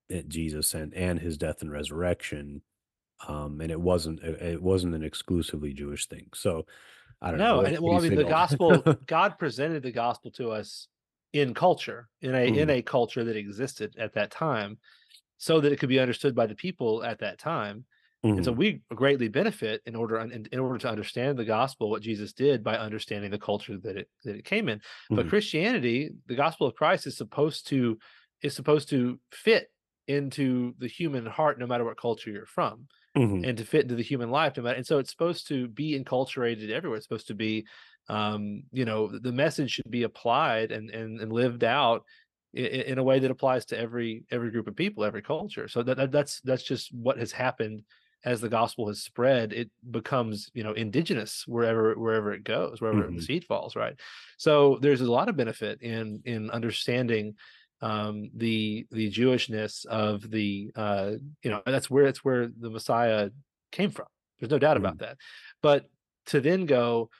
[0.08, 2.62] it- Jesus and and his death and resurrection.
[3.28, 6.30] Um, and it wasn't it it wasn't an exclusively Jewish thing.
[6.34, 6.66] So
[7.22, 7.48] I don't know.
[7.48, 8.88] No, what do well, I mean, the gospel.
[9.06, 10.88] God presented the gospel to us
[11.32, 14.78] in culture, in a in Mhm, a culture that existed at that time,
[15.38, 17.86] so that it could be understood by the people at that time.
[18.36, 21.90] And so mhm, we greatly benefit in order in, in order to understand the gospel,
[21.90, 24.80] what Jesus did by understanding the culture that it that it came in.
[25.14, 27.98] But mhm, Christianity, the gospel of Christ is supposed to
[28.42, 29.70] is supposed to fit
[30.08, 33.94] into the human heart no matter what culture you're from mhm, and to fit into
[33.94, 36.96] the human life no matter and so it's supposed to be enculturated everywhere.
[36.96, 37.66] It's supposed to be
[38.08, 42.04] um you know the message should be applied and and, and lived out
[42.54, 45.68] in, in a way that applies to every every group of people every culture.
[45.68, 47.82] So that, that that's that's just what has happened
[48.24, 49.52] as the gospel has spread.
[49.52, 53.98] It becomes you know indigenous wherever wherever it goes wherever the mhm, seed falls right?
[54.38, 57.34] So there's a lot of benefit in in understanding
[57.82, 61.12] um the the jewishness of the uh
[61.42, 63.30] you know that's where it's where the messiah
[63.72, 64.06] came from.
[64.38, 65.18] There's no doubt about mhm, that.
[65.62, 65.86] But
[66.26, 67.10] to then go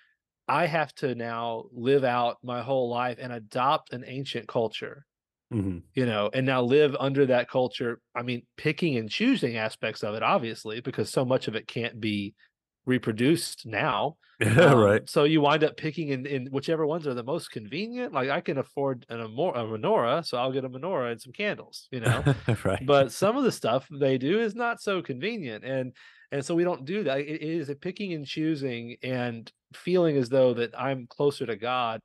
[0.49, 5.07] i have to now live out my whole life and adopt an ancient culture
[5.51, 5.83] mhm.
[5.95, 10.15] you know and now live under that culture i mean picking and choosing aspects of
[10.15, 12.35] it obviously because so much of it can't be
[12.87, 15.03] reproduced now Right.
[15.03, 18.29] um, so you wind up picking in, in whichever ones are the most convenient like
[18.31, 21.33] i can afford an, a, more, a menorah so i'll get a menorah and some
[21.33, 22.27] candles you know
[22.65, 22.87] Right.
[22.87, 25.95] but some of the stuff they do is not so convenient and
[26.33, 30.17] and so we don't do that it it is a picking and choosing and feeling
[30.17, 32.01] as though that i'm closer to god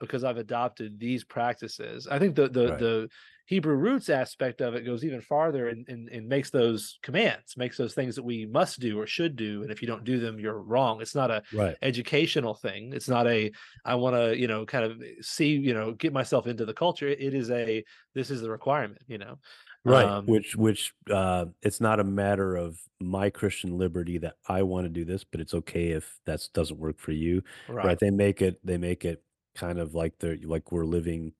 [0.00, 2.76] because i've adopted these practices i think the the Right.
[2.76, 3.08] the
[3.46, 7.76] hebrew roots aspect of it goes even farther and, and, and makes those commands makes
[7.76, 10.38] those things that we must do or should do and if you don't do them
[10.38, 11.76] you're wrong it's not a Right.
[11.82, 13.50] educational thing it's not a
[13.84, 17.08] i want to you know kind of see you know get myself into the culture
[17.08, 19.38] it is a this is the requirement you know
[19.84, 20.12] Right.
[20.12, 24.84] um Which which uh it's not a matter of my Christian liberty that I want
[24.84, 27.42] to do this, but it's okay if that doesn't work for you.
[27.82, 27.82] Right.
[27.82, 29.24] right They make it they make it
[29.56, 31.34] kind of like they're like we're living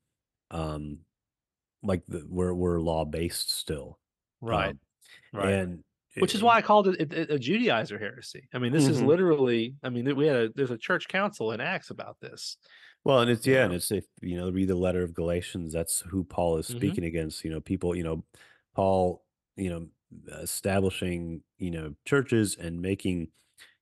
[0.50, 1.00] um
[1.82, 3.98] like the, we're we're law based still.
[4.40, 4.80] Right, Um
[5.32, 5.58] right.
[5.58, 5.84] and
[6.18, 8.48] Which is eh, why I called it a, a Judaizer heresy.
[8.54, 9.02] I mean, this is mhm.
[9.02, 9.76] literally.
[9.84, 12.58] I mean, we had a there's a church council in Acts about this.
[13.04, 16.00] Well, and it's yeah, and it's if you know, read the letter of Galatians, that's
[16.02, 18.24] who Paul is hmm speaking against, you know, people, you know,
[18.74, 19.24] Paul,
[19.56, 19.88] you know,
[20.40, 23.32] establishing, you know, churches and making,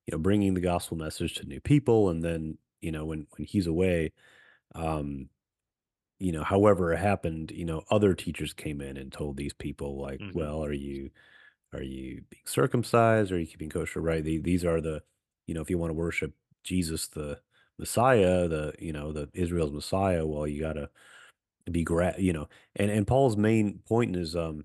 [0.07, 3.47] you know, bringing the gospel message to new people and then, you know, when when
[3.47, 4.13] he's away,
[4.75, 5.31] um,
[6.21, 10.01] you know, however it happened, you know, other teachers came in and told these people
[10.01, 11.11] like, hmm well, are you
[11.73, 13.33] are you being circumcised?
[13.33, 14.01] Are you keeping kosher?
[14.01, 14.25] Right?
[14.25, 15.03] The, these are the,
[15.47, 17.41] you know, if you want to worship Jesus, the
[17.79, 20.91] Messiah, the, you know, the Israel's Messiah, well, you got to
[21.71, 24.65] be, gra- you know, and, and Paul's main point is, um,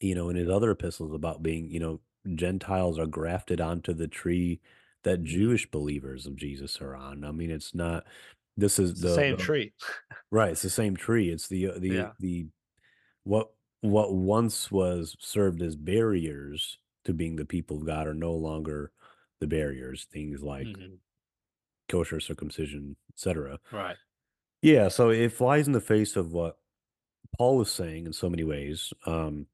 [0.00, 2.00] you know, in his other epistles about being, you know,
[2.34, 4.60] Gentiles are grafted onto the tree
[5.04, 7.24] that Jewish believers of Jesus are on.
[7.24, 8.04] I mean, it's not,
[8.56, 9.72] this is the the, same the tree.
[10.30, 10.52] right.
[10.52, 11.30] It's the same tree.
[11.30, 12.12] It's the, uh, the, Yeah.
[12.20, 12.46] the,
[13.24, 18.32] what what once was served as barriers to being the people of God are no
[18.32, 18.92] longer
[19.40, 20.94] the barriers, things like hmm
[21.88, 23.58] kosher circumcision, etc.
[23.70, 23.96] Right.
[24.62, 26.58] Yeah, so it flies in the face of what
[27.36, 28.92] Paul was saying in so many ways.
[29.06, 29.46] Um,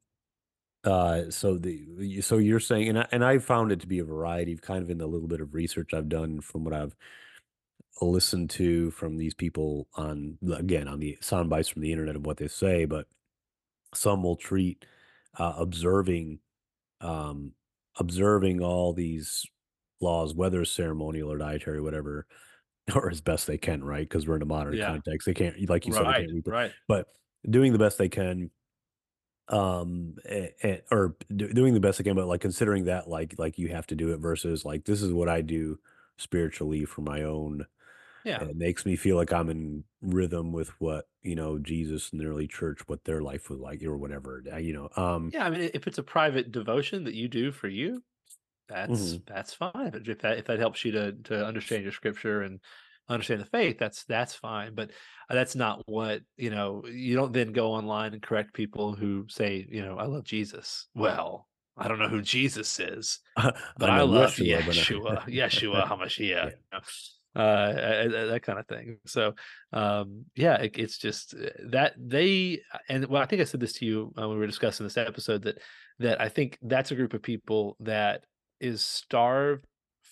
[0.84, 4.04] Uh, so the so you're saying, and I, and I found it to be a
[4.04, 6.96] variety of kind of in the little bit of research I've done from what I've
[8.00, 12.26] listened to from these people on again on the sound bites from the internet of
[12.26, 13.08] what they say, but
[13.94, 14.84] some will treat
[15.38, 16.40] uh, observing
[17.00, 17.54] um,
[17.98, 19.46] observing all these
[20.00, 22.26] laws, whether ceremonial or dietary, whatever,
[22.94, 24.08] or as best they can, right?
[24.08, 24.86] Because we're in a modern Yeah.
[24.86, 26.74] context, they can't, like you said, they Right, can't read, right.
[26.88, 27.08] but
[27.50, 28.50] doing the best they can
[29.48, 33.34] um a- a- or do, doing the best they can but like considering that like
[33.38, 35.78] like you have to do it versus like this is what i do
[36.18, 37.64] spiritually for my own
[38.28, 38.40] Yeah.
[38.40, 42.20] and it makes me feel like i'm in rhythm with what you know jesus and
[42.20, 45.44] the early church what their life was like or whatever uh, you know um Yeah,
[45.46, 48.02] I mean, if it's a private devotion that you do for you,
[48.68, 49.92] that's mhm, that's fine.
[49.94, 52.60] If if that if that helps you to to understand your scripture and
[53.08, 54.74] understand the faith, that's that's fine.
[54.74, 54.90] But
[55.30, 56.84] uh, that's not what you know.
[56.86, 60.88] You don't then go online and correct people who say, you know, I love Jesus.
[60.94, 65.86] Well, I don't know who Jesus is, but i I love yeshua Yeshua, Yeshua
[66.42, 66.52] yeah Hamashiach.
[66.72, 66.80] know,
[67.36, 68.98] Uh, uh, uh, that kind of thing.
[69.06, 69.34] So,
[69.72, 73.74] um, yeah, it, it's just uh, that they and well, I think I said this
[73.74, 75.58] to you uh, when we were discussing this episode that
[75.98, 78.24] that I think that's a group of people that
[78.60, 79.64] is starved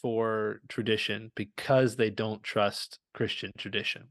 [0.02, 4.08] for tradition because they don't trust Christian tradition.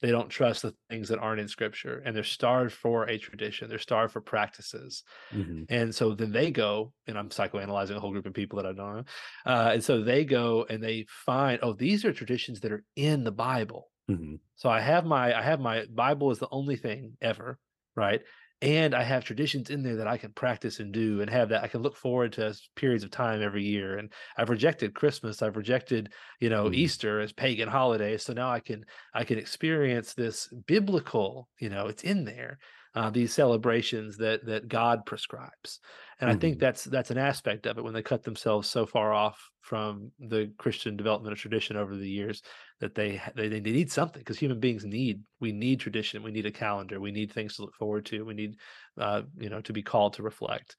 [0.00, 3.68] They don't trust the things that aren't in scripture and they're starved for a tradition.
[3.68, 5.02] They're starved for practices.
[5.32, 8.66] hmm And so then they go, and I'm psychoanalyzing a whole group of people that
[8.66, 9.04] I don't know.
[9.46, 13.24] Uh, and so they go and they find, oh, these are traditions that are in
[13.24, 13.90] the Bible.
[14.08, 17.58] hmm So I have my I have my Bible is the only thing ever,
[17.94, 18.22] right?
[18.62, 21.62] And I have traditions in there that I can practice and do and have that
[21.62, 23.98] I can look forward to periods of time every year.
[23.98, 28.22] And I've rejected Christmas, I've rejected, you know, hmm Easter as pagan holidays.
[28.22, 32.58] So now I can I can experience this biblical, you know, it's in there.
[32.96, 35.80] Uh, these celebrations that that God prescribes.
[36.18, 38.86] And I think hmm that's that's an aspect of it when they cut themselves so
[38.86, 42.40] far off from the Christian development of tradition over the years
[42.80, 46.46] that they they, they need something because human beings need we need tradition we need
[46.46, 48.56] a calendar we need things to look forward to we need
[48.96, 50.76] uh you know to be called to reflect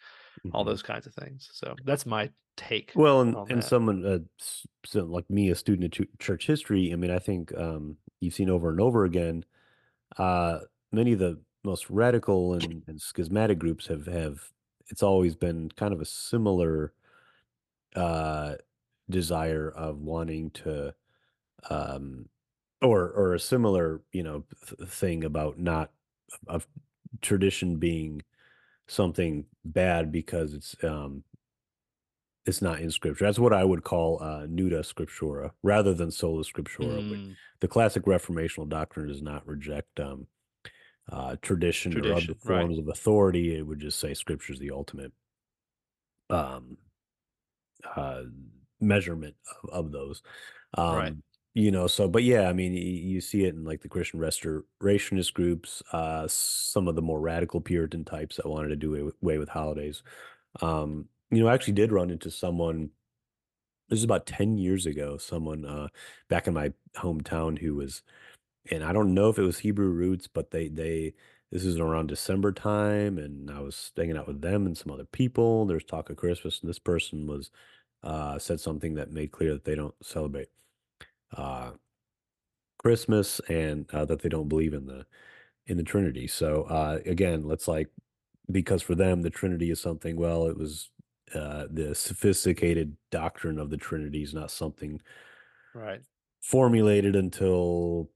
[0.51, 4.19] all hmm those kinds of things so that's my take Well, and and someone uh,
[4.85, 6.91] so like me, a student of chu- church history.
[6.91, 9.45] I mean, I think um, you've seen over and over again.
[10.17, 14.53] Uh, many of the most radical and, and schismatic groups have have.
[14.89, 16.93] It's always been kind of a similar
[17.95, 18.55] uh,
[19.09, 20.95] desire of wanting to,
[21.69, 22.29] um,
[22.81, 25.93] or or a similar you know th- thing about not
[26.47, 26.67] of
[27.21, 28.23] tradition being
[28.87, 31.23] something bad because it's um
[32.45, 33.25] It's not in scripture.
[33.25, 38.03] That's what I would call, uh, nuda scriptura rather than sola scriptura, Mm, the classic
[38.03, 40.27] reformational doctrine does not reject, um,
[41.11, 43.55] uh, tradition or other tradition right forms of authority.
[43.55, 45.11] It would just say scripture is the ultimate,
[46.29, 46.77] um,
[47.95, 48.23] uh,
[48.79, 50.21] measurement of, of those.
[50.77, 53.81] right Um, you know, so, but yeah, I mean, you, you see it in like
[53.81, 58.75] the Christian restorationist groups, uh, some of the more radical Puritan types that wanted to
[58.75, 60.03] do away with, away with holidays.
[60.61, 62.91] Um, you know, I actually did run into someone
[63.89, 65.87] this is about 10 years ago, someone, uh,
[66.29, 68.03] back in my hometown who was
[68.71, 71.13] and I don't know if it was Hebrew roots, but they they
[71.51, 75.05] this is around December time, and I was hanging out with them and some other
[75.05, 75.65] people.
[75.65, 77.51] There's talk of Christmas, and this person was
[78.03, 80.49] uh, said something that made clear that they don't celebrate
[81.35, 81.71] uh,
[82.77, 85.05] Christmas and uh, that they don't believe in the
[85.67, 86.27] in the Trinity.
[86.27, 87.89] So uh, again, let's like
[88.51, 90.15] because for them the Trinity is something.
[90.15, 90.89] Well, it was
[91.33, 95.01] uh, the sophisticated doctrine of the Trinity is not something
[95.73, 96.01] right
[96.41, 98.09] formulated until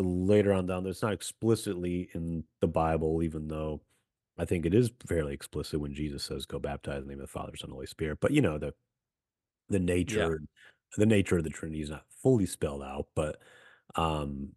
[0.00, 0.90] later on down there.
[0.90, 3.82] It's not explicitly in the Bible, even though
[4.38, 7.28] I think it is fairly explicit when Jesus says, "Go baptize in the name of
[7.28, 8.74] the Father, Son, and Holy Spirit." But you know the
[9.68, 10.40] the yeah nature
[10.96, 13.40] the nature of the Trinity is not fully spelled out, but
[13.96, 14.50] um,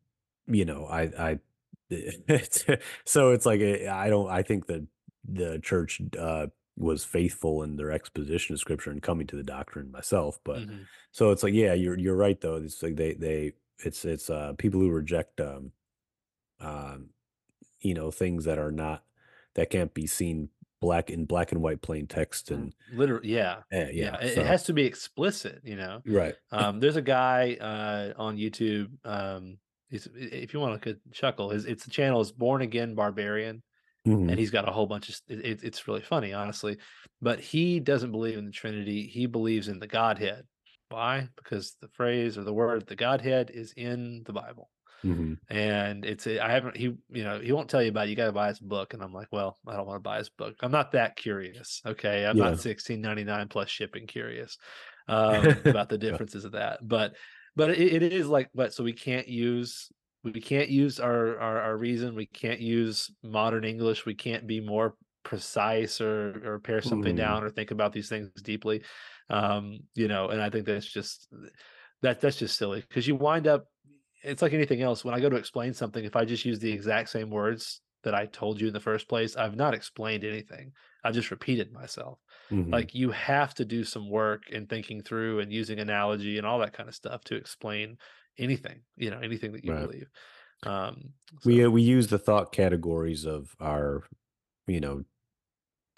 [0.47, 1.39] you know, I I
[1.91, 2.65] it's,
[3.05, 4.87] so it's like eh, I don't I think that
[5.27, 9.91] the church uh was faithful in their exposition of scripture and coming to the doctrine
[9.91, 12.55] myself, but hmm so it's like yeah, you're you're right though.
[12.57, 13.53] It's like they they
[13.85, 15.71] it's it's uh people who reject um
[16.59, 17.11] um
[17.81, 19.05] you know things that are not
[19.55, 20.49] that can't be seen
[20.81, 24.45] black in black and white plain text and literally yeah eh, yeah yeah, it, it
[24.45, 26.35] has to be explicit you know right.
[26.51, 29.57] um there's a guy uh on youtube um
[29.89, 33.63] he's, if you want to chuckle his it's the channel is born again barbarian
[34.27, 34.39] and Mhm.
[34.39, 36.77] he's got a whole bunch of it- it's really funny honestly
[37.21, 40.45] but he doesn't believe in the trinity he believes in the godhead
[40.91, 44.69] why because the phrase or the word the godhead is in the bible
[45.03, 45.41] Mhm.
[45.49, 48.11] and it's a, I haven't he you know he won't tell you about it.
[48.11, 50.17] You got to buy his book, and I'm like, well, I don't want to buy
[50.19, 50.55] his book.
[50.61, 51.81] I'm not that curious.
[51.85, 52.37] Okay, I'm Yeah.
[52.37, 54.57] not 16.99 plus shipping curious
[55.07, 56.17] um, about the Yeah.
[56.17, 56.79] differences of that.
[56.87, 57.15] But
[57.55, 59.89] but it, it is like but so we can't use
[60.23, 62.15] we can't use our, our our reason.
[62.15, 64.05] We can't use modern English.
[64.05, 67.15] We can't be more precise or or pare something Mm.
[67.15, 68.83] down or think about these things deeply.
[69.31, 71.33] Um, you know, and I think that's just
[72.01, 73.65] that that's just silly because you wind up
[74.23, 76.71] it's like anything else when i go to explain something if i just use the
[76.71, 80.71] exact same words that i told you in the first place i've not explained anything
[81.03, 82.19] i've just repeated myself
[82.49, 82.71] Mhm.
[82.71, 86.59] like you have to do some work in thinking through and using analogy and all
[86.59, 87.97] that kind of stuff to explain
[88.37, 89.75] anything you know anything that you Right.
[89.75, 90.09] believe
[90.63, 91.13] um
[91.43, 94.03] we uh, we use the thought categories of our
[94.67, 95.03] you know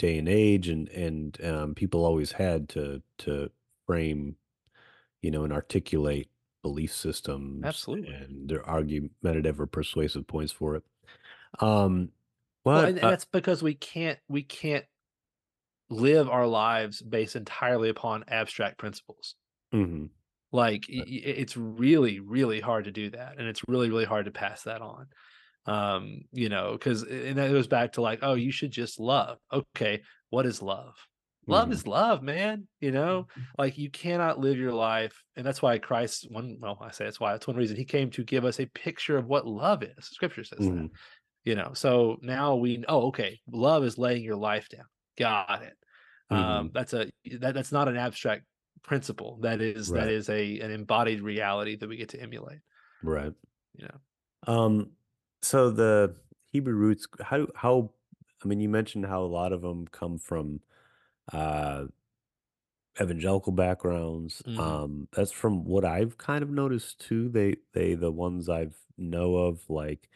[0.04, 3.50] day and age and and um, people always had to to
[3.88, 4.38] frame
[5.22, 6.30] you know and articulate
[6.64, 8.08] belief systems Absolutely.
[8.08, 10.84] and their argumentative or persuasive points for it.
[11.60, 12.12] Um
[12.66, 14.86] well, but and, and that's because we can't we can't
[15.90, 19.36] live our lives based entirely upon abstract principles.
[19.72, 20.10] Mhm,
[20.52, 24.64] like it's really really hard to do that and it's really really hard to pass
[24.64, 25.08] that on
[25.66, 29.38] um you know because and that goes back to like oh you should just love.
[29.52, 30.96] Okay what is love?
[31.48, 33.28] Love mhm, is love man you know?
[33.58, 37.20] Like you cannot live your life and that's why christ one well i say that's
[37.20, 40.06] why that's one reason he came to give us a picture of what love is.
[40.06, 40.90] Scripture says that mhm,
[41.46, 41.72] you know?
[41.74, 44.86] So now we oh okay love is laying your life down.
[45.18, 45.74] Got it.
[46.30, 47.10] Um mhm, that's a
[47.40, 48.44] that, that's not an abstract
[48.84, 49.40] principle.
[49.42, 50.02] That is Right.
[50.02, 52.60] that is a an embodied reality that we get to emulate.
[53.02, 53.34] Right.
[53.76, 54.92] You know um
[55.44, 56.16] so the
[56.54, 57.94] hebrew roots how how
[58.44, 60.62] i mean you mentioned how a lot of them come from
[61.34, 61.86] uh
[63.02, 64.60] evangelical backgrounds Mhm.
[64.60, 69.36] um that's from what i've kind of noticed too they they the ones i've know
[69.36, 70.10] of like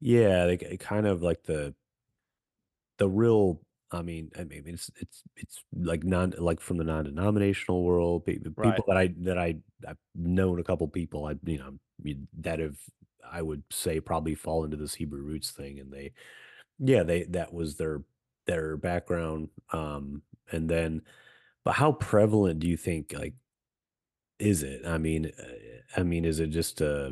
[0.00, 1.74] yeah they k- kind of like the
[2.98, 3.60] the real
[3.92, 8.38] i mean i mean it's it's it's like non like from the non-denominational world pe-
[8.56, 8.62] Right.
[8.62, 9.54] people that i that i
[9.88, 12.78] i've known a couple people i you know you- that have
[13.32, 16.12] i would say probably fall into this hebrew roots thing and they
[16.78, 18.02] yeah they that was their
[18.46, 21.02] their background um and then
[21.64, 23.34] but how prevalent do you think like
[24.38, 27.10] is it i mean uh, i mean is it just uh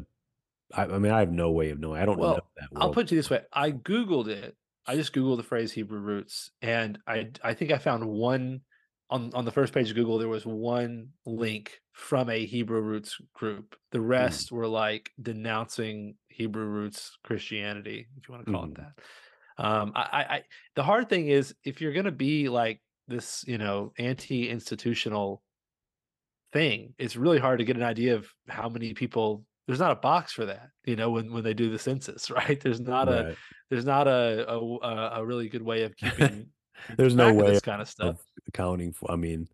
[0.75, 2.93] I, I mean i have no way of knowing i don't know Well, that I'll
[2.93, 3.43] put you this way.
[3.53, 4.55] I Googled it.
[4.87, 8.63] I just Googled the phrase Hebrew roots and I I think I found one
[9.11, 13.21] on, on the first page of Google, there was one link from a Hebrew roots
[13.35, 13.75] group.
[13.91, 18.71] The rest were like denouncing Hebrew roots Christianity, if you want to call Mhm.
[18.71, 18.93] it that.
[19.65, 20.45] Um, I, I, I
[20.77, 25.43] the hard thing is if you're gonna be like this, you know, anti-institutional
[26.53, 29.97] thing, it's really hard to get an idea of how many people there's not a
[29.97, 32.61] box for that, you know, when when they do the census, right?
[32.61, 33.37] There's not a
[33.71, 36.51] there's not a, a, a really good way of keeping
[36.97, 38.25] there's no way this of, kind of stuff.
[38.47, 39.49] accounting for i mean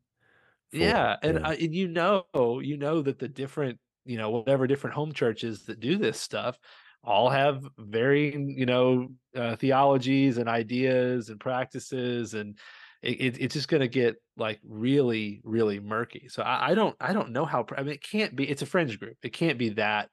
[0.79, 1.45] yeah, and yeah.
[1.45, 5.65] I, and you know you know that the different you know whatever different home churches
[5.65, 6.59] that do this stuff
[7.03, 12.59] all have varying you know uh, theologies and ideas and practices and
[13.03, 16.97] it, it, it's just going to get like really really murky so I, I don't
[17.01, 19.59] i don't know how i mean it can't be it's a fringe group it can't
[19.59, 20.11] be that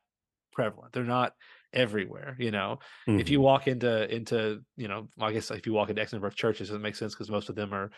[0.52, 1.34] prevalent they're not
[1.74, 2.80] everywhere you know
[3.16, 3.42] if you Mhm.
[3.42, 6.70] walk into into you know i guess if you walk into x number of churches
[6.72, 7.92] it makes sense because most of them are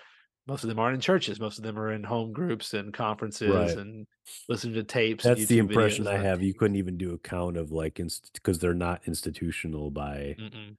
[0.48, 3.50] most of them aren't in churches most of them are in home groups and conferences
[3.50, 3.78] Right.
[3.78, 4.08] and
[4.50, 7.72] listening to tapes that's the impression i have you couldn't even do a count of
[7.72, 8.00] like
[8.34, 10.76] because they're not institutional by Mm-mm.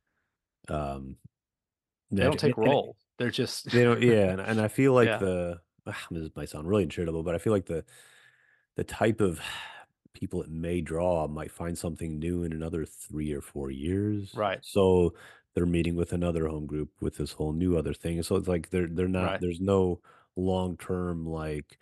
[0.68, 1.16] um
[2.10, 5.18] they don't take and they're just they don't yeah and, and i feel like Yeah.
[5.18, 7.84] the ah, this might sound really uncharitable but i feel like the
[8.76, 9.40] the type of
[10.12, 14.58] people it may draw might find something new in another three or four years Right.
[14.62, 15.14] so
[15.54, 18.70] they're meeting with another home group with this whole new other thing so it's like
[18.70, 19.40] they're they're not Right.
[19.40, 20.00] there's no
[20.36, 21.78] long term like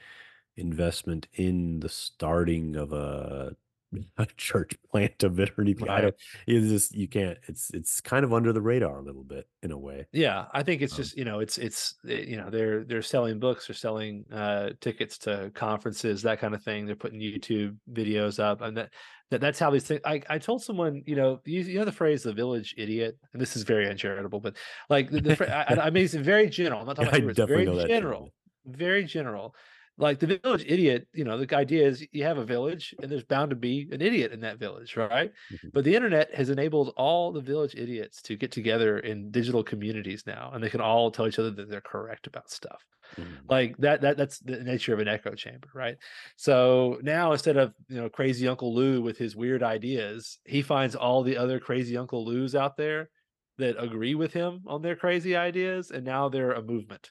[0.57, 3.57] investment in the starting of a,
[4.18, 6.03] a church plant of it or anything I Right.
[6.03, 6.14] don't,
[6.47, 9.70] it's just you can't it's it's kind of under the radar a little bit in
[9.72, 10.07] a way.
[10.14, 13.01] Yeah i think it's Um, just you know it's it's uh, you know they're they're
[13.01, 17.78] selling books they're selling uh tickets to conferences that kind of thing they're putting youtube
[17.90, 18.93] videos up and that,
[19.30, 21.93] that that's how these things i i told someone you know you, you know the
[21.93, 24.55] phrase the village idiot and this is very uncharitable but
[24.90, 27.38] like the, the I, I mean it's very general i'm not talking I about it's
[27.38, 28.34] definitely very know that term, general
[28.66, 29.57] very general
[29.99, 33.24] like the village idiot, you know, the idea is you have a village and there's
[33.24, 35.32] bound to be an idiot in that village, right?
[35.51, 35.72] Mhm.
[35.72, 40.26] But the internet has enabled all the village idiots to get together in digital communities
[40.26, 42.82] now, and they can all tell each other that they're correct about stuff.
[43.16, 43.51] Mhm.
[43.51, 45.97] Like that that that's the nature of an echo chamber, right?
[46.36, 50.97] So now instead of, you know, crazy Uncle Lou with his weird ideas, he finds
[50.97, 53.11] all the other crazy Uncle Lou's out there
[53.59, 57.11] that agree with him on their crazy ideas, and now they're a movement.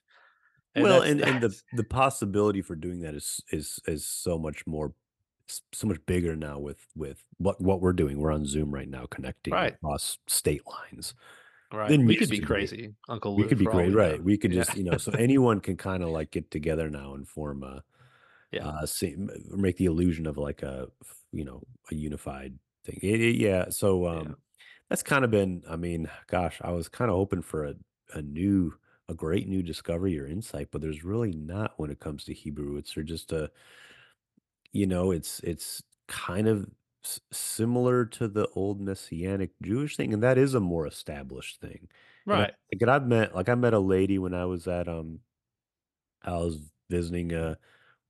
[0.76, 4.66] And Well, and and the the possibility for doing that is is is so much
[4.66, 4.94] more
[5.74, 8.20] so much bigger now with with what what we're doing.
[8.20, 9.78] We're on Zoom right now connecting right.
[9.84, 11.14] across state lines
[11.74, 11.90] Right.
[11.90, 12.48] than We could be to be.
[12.48, 14.18] crazy, Uncle We could be great, right?
[14.18, 14.24] know.
[14.24, 14.64] We could Yeah.
[14.64, 17.84] just, you know, so anyone can kind of like get together now and form a
[18.52, 18.68] Yeah.
[18.68, 18.86] uh
[19.58, 20.90] make the illusion of like a
[21.32, 23.00] you know a unified thing.
[23.02, 24.20] It, it- yeah, so Yeah.
[24.20, 24.38] um
[24.90, 27.76] that's kind of been I mean, gosh, I was kind of hoping for a
[28.14, 28.74] a new
[29.12, 32.78] a great new discovery or insight, but there's really not when it comes to Hebrew.
[32.78, 33.52] It's or just a
[34.74, 36.70] you know, it's it's kind of
[37.04, 41.90] s- similar to the old messianic Jewish thing, and that is a more established thing.
[42.32, 42.56] And I, Right.
[42.72, 45.22] like, and I've met like I met a lady when I was at um
[46.24, 46.60] I was
[46.90, 47.56] visiting uh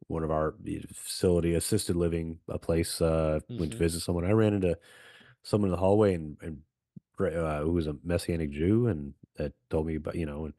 [0.07, 3.79] one of our uh, facility assisted living a place uh went to Mhm.
[3.79, 4.25] visit someone.
[4.25, 4.79] I ran into
[5.43, 6.63] someone in the hallway and and
[7.15, 10.55] pra- uh, who was a messianic Jew and that told me about you know and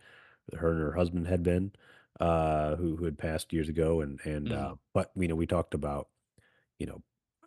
[0.54, 1.72] her and her husband had been
[2.20, 4.52] uh who who had passed years ago and and Mhm.
[4.52, 6.08] uh but you know we talked about
[6.78, 7.02] you know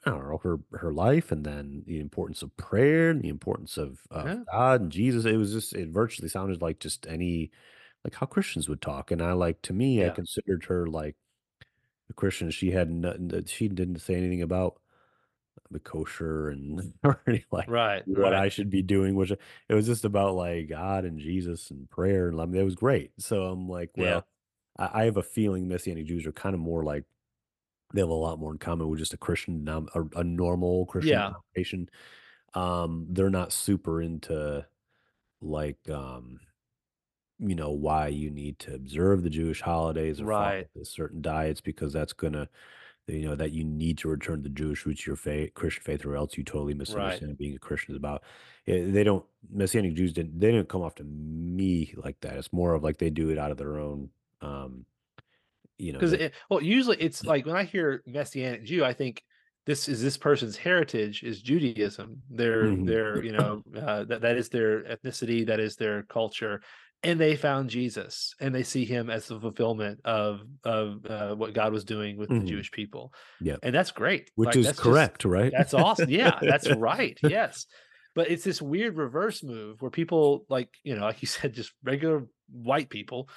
[0.05, 3.77] I don't know her her life and then the importance of prayer and the importance
[3.77, 4.43] of of Yeah.
[4.51, 7.51] God and Jesus it was just it virtually sounded like just any
[8.05, 11.17] like how Christians would talk and I like to me I considered her like
[12.09, 14.79] a Christian she had nothing that she didn't say anything about
[15.71, 18.05] the kosher and or any like Right.
[18.05, 18.33] what Right.
[18.33, 22.27] I should be doing, which it was just about like God and Jesus and prayer.
[22.29, 23.11] And I mean, it was great.
[23.19, 24.21] So I'm like, Yeah.
[24.21, 24.27] well,
[24.77, 27.05] I, I have a feeling Messianic Jews are kind of more like
[27.93, 29.83] they have a lot more in common with just a Christian, a,
[30.19, 31.33] a normal Christian Yeah.
[31.55, 31.89] denomination.
[32.55, 34.67] Um, they're not super into
[35.41, 36.39] like, um,
[37.39, 40.69] you know, why you need to observe the Jewish holidays or follow Right.
[40.83, 42.49] certain diets because that's gonna
[43.07, 46.05] you know that you need to return to the Jewish roots your faith, Christian faith,
[46.05, 47.23] or else you totally Right.
[47.23, 48.23] misunderstand being a Christian is about.
[48.65, 52.37] They don't Messianic Jews didn't they didn't come off to me like that.
[52.37, 54.09] It's more of like they do it out of their own,
[54.41, 54.85] um,
[55.77, 56.15] you know, Because
[56.49, 59.23] well, usually it's like when I hear Messianic Jew, I think
[59.65, 62.21] this is this person's heritage is Judaism.
[62.29, 62.83] Their Mhm.
[62.83, 66.61] their you know uh, that that is their ethnicity, that is their culture,
[67.05, 71.53] and they found Jesus and they see him as the fulfillment of of uh, what
[71.53, 72.47] God was doing with the Mhm.
[72.47, 74.31] Jewish people, yeah, and that's great.
[74.35, 75.51] which Like is that's just correct, right?
[75.55, 76.09] that's awesome.
[76.09, 77.17] Yeah, that's right.
[77.23, 77.65] Yes.
[78.15, 81.73] But it's this weird reverse move where people like, you know, like you said, just
[81.83, 83.29] regular white people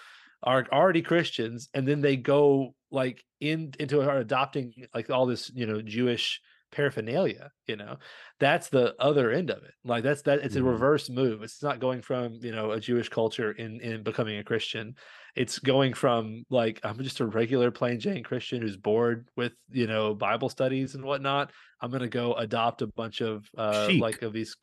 [0.42, 5.66] are already Christians and then they go like in into adopting like all this, you
[5.66, 6.40] know, Jewish
[6.70, 7.96] paraphernalia, you know.
[8.40, 9.72] That's the other end of it.
[9.84, 10.66] Like that's that it's a Mhm.
[10.72, 11.42] reverse move.
[11.42, 14.94] It's not going from, you know, a Jewish culture in in becoming a Christian.
[15.36, 19.86] It's going from like I'm just a regular plain Jane Christian who's bored with, you
[19.86, 24.22] know, Bible studies and whatnot I'm gonna go adopt a bunch of uh Chic like
[24.22, 24.56] of these.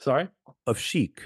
[0.00, 0.28] Sorry,
[0.66, 1.22] of chic,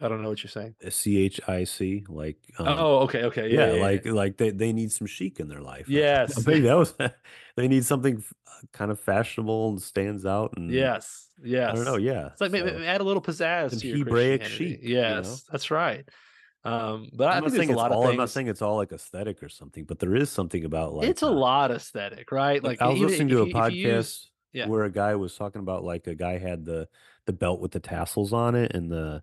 [0.00, 0.76] I don't know what you're saying.
[0.90, 4.06] C H I C, like um, Oh, okay, okay, yeah, Yeah, yeah, like yeah.
[4.06, 5.92] like they they need some chic in their life.
[5.94, 6.94] Yes, I Yes, think that was
[7.56, 11.84] they need something uh, kind of fashionable and stands out, and yes, yes, I don't
[11.86, 15.14] know, yeah, It's like maybe so add a little pizzazz to your Hebraic chic, you
[15.16, 15.42] know?
[15.42, 16.08] Yes, that's right.
[16.64, 18.62] Um, but I'm I not think a it's lot of all I'm not saying it's
[18.62, 21.70] all, like, aesthetic or something, but there is something about, like, It's a uh lot
[21.70, 22.62] aesthetic, right?
[22.62, 25.14] like, Like I was even listening to a you use, podcast yeah, where a guy
[25.16, 26.88] was talking about, like, a guy had the
[27.26, 29.22] the belt with the tassels on it and the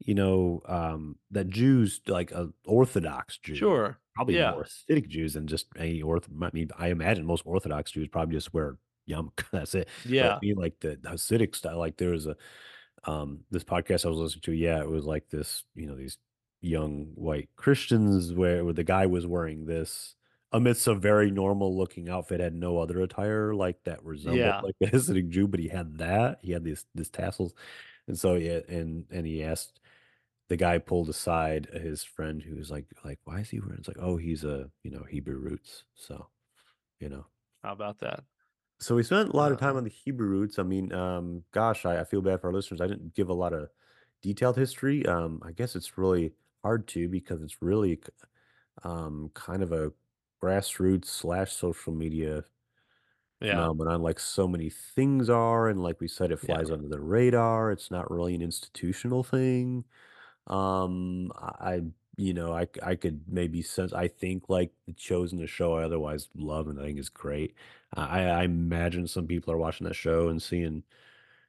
[0.00, 5.34] you know, um, that Jews, like, a Orthodox Jew, sure, probably yeah, more Hasidic Jews
[5.34, 8.78] than just any Orth I mean, I imagine most Orthodox Jews probably just wear
[9.08, 9.88] yarmulke, that's it,
[10.18, 12.36] but I yeah, mean, like, the the Hasidic style, like, there was a,
[13.04, 16.18] um, this podcast I was listening to, yeah, it was like this, you know, these
[16.60, 20.16] young white Christians where where the guy was wearing this
[20.52, 24.74] amidst a very normal looking outfit, had no other attire, like, that resembled, yeah, like,
[24.82, 27.54] a Hasidic Jew, but he had that, he had these these tassels,
[28.08, 29.80] and so, yeah, and and he asked
[30.48, 33.88] the guy pulled aside his friend who was like like, "Why is he wearing" it's
[33.88, 36.30] like, "Oh, he's a, you know, Hebrew roots." So,
[37.00, 37.26] you know.
[37.62, 38.24] how about that?
[38.80, 40.58] So we spent a lot of time Um, on the Hebrew roots.
[40.58, 42.80] I mean, um, gosh, I, I feel bad for our listeners.
[42.80, 43.70] I didn't give a lot of
[44.22, 45.04] detailed history.
[45.06, 48.00] Um, I guess it's really hard to because it's really
[48.84, 49.92] um, kind of a
[50.42, 52.44] grassroots slash social media
[53.40, 55.68] yeah, phenomenon, like so many things are.
[55.68, 57.72] And like we said, it yeah, flies under the radar.
[57.72, 59.84] It's not really an institutional thing.
[60.48, 61.82] Um, I,
[62.16, 63.92] you know, I I could maybe sense.
[63.92, 67.54] I think like the chosen, the show I otherwise love and I think is great.
[67.94, 70.84] I I imagine some people are watching that show and seeing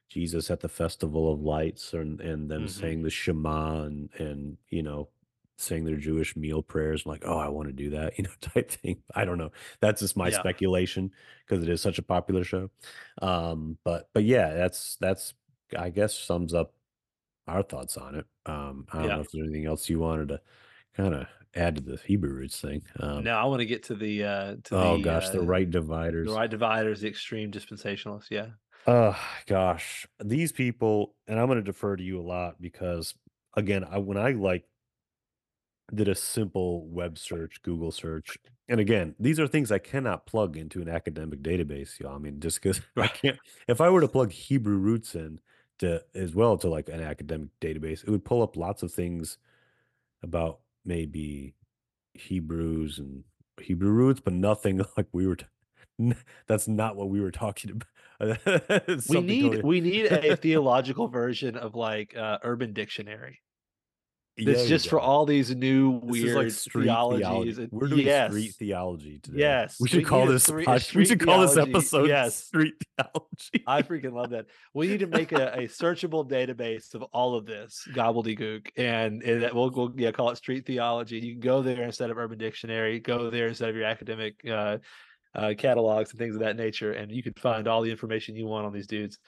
[0.08, 4.58] Jesus at the festival of lights and and them hmm saying the Shema and and
[4.68, 5.08] you know
[5.56, 8.70] saying their Jewish meal prayers like oh I want to do that you know type
[8.70, 10.38] thing I don't know that's just my Yeah.
[10.38, 11.12] speculation
[11.46, 12.70] because it is such a popular show
[13.22, 15.34] um but but yeah that's that's
[15.78, 16.72] I guess sums up
[17.46, 19.14] our thoughts on it um I don't Yeah.
[19.14, 20.40] know if there's anything else you wanted to
[20.94, 23.94] kind of add to the Hebrew roots thing um Now I want to get to
[23.94, 28.30] the uh to oh the gosh the right dividers, the right dividers, the extreme dispensationalists.
[28.30, 28.52] Yeah.
[28.86, 33.14] Oh gosh, these people, and I'm going to defer to you a lot because,
[33.54, 34.66] again, I when I like
[35.92, 38.38] did a simple web search, Google search,
[38.68, 42.14] and again, these are things I cannot plug into an academic database, y'all.
[42.14, 45.40] I mean, just because I can't, if I were to plug Hebrew roots in
[45.80, 49.38] to as well to like an academic database, it would pull up lots of things
[50.22, 51.54] about maybe
[52.14, 53.24] Hebrews and
[53.60, 55.36] Hebrew roots, but nothing like we were.
[55.36, 55.46] T-
[56.46, 57.86] that's not what we were talking about.
[59.08, 59.62] We need totally.
[59.62, 63.40] we need a theological version of like uh Urban Dictionary.
[64.40, 67.20] You just for all these new like weird street theologies.
[67.26, 67.62] theology.
[67.62, 69.38] and- We're doing street theology today.
[69.40, 72.36] Yes, We should we call this a pod- we should call this episode Yes.
[72.44, 73.64] street theology.
[73.66, 74.46] I freaking love that.
[74.74, 79.52] We need to make a, a searchable database of all of this gobbledygook, and, and
[79.54, 81.18] we'll, we'll yeah call it street theology.
[81.18, 83.00] You can go there instead of Urban Dictionary.
[83.00, 84.78] Go there instead of your academic uh,
[85.34, 88.46] uh, catalogs and things of that nature, and you can find all the information you
[88.46, 89.18] want on these dudes.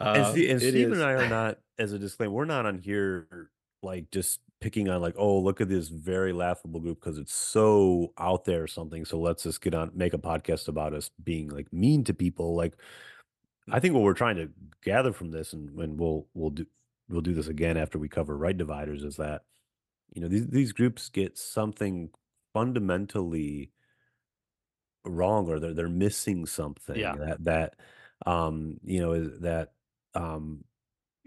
[0.00, 2.78] and, Uh, and Steve is- and I are not, as a disclaimer, we're not on
[2.78, 3.50] here
[3.82, 8.14] like just picking on like, oh, look at this very laughable group because it's so
[8.18, 9.04] out there or something.
[9.04, 12.56] So let's just get on, make a podcast about us being like mean to people.
[12.56, 12.72] Like,
[13.70, 14.48] I think what we're trying to
[14.82, 16.64] gather from this, and, and we'll we'll do
[17.10, 19.42] we'll do this again after we cover right dividers, is that
[20.14, 22.08] you know these these groups get something
[22.54, 23.70] fundamentally
[25.04, 27.16] wrong or they're they're missing something Yeah.
[27.16, 27.74] that that
[28.24, 29.72] um you know is that
[30.14, 30.64] um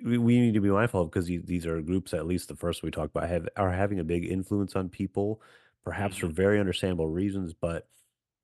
[0.03, 2.83] we, we need to be mindful of because these, are groups at least the first
[2.83, 5.41] we talked about have are having a big influence on people
[5.83, 6.33] perhaps for Mhm.
[6.33, 7.87] very understandable reasons but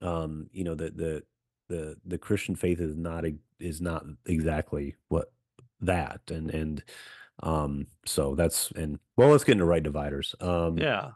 [0.01, 1.23] um you know the the
[1.69, 5.31] the the christian faith is not a, is not exactly what
[5.81, 6.83] that and and
[7.43, 11.11] um so that's and well let's get into right dividers um yeah.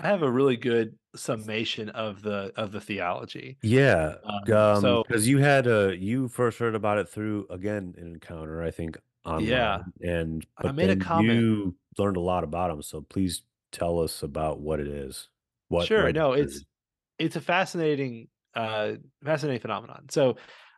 [0.00, 3.58] I have a really good summation of the of the theology.
[3.62, 7.94] Yeah, Um, um, so- because you had a you first heard about it through again
[7.98, 8.96] an encounter, I think,
[9.28, 9.82] online, Yeah.
[10.02, 11.38] and I but made a comment.
[11.38, 12.82] you learned a lot about them.
[12.82, 15.28] So please tell us about what it is.
[15.68, 16.64] What Sure, Red no, it's
[17.18, 18.92] it's a fascinating uh
[19.24, 20.06] fascinating phenomenon.
[20.10, 20.36] So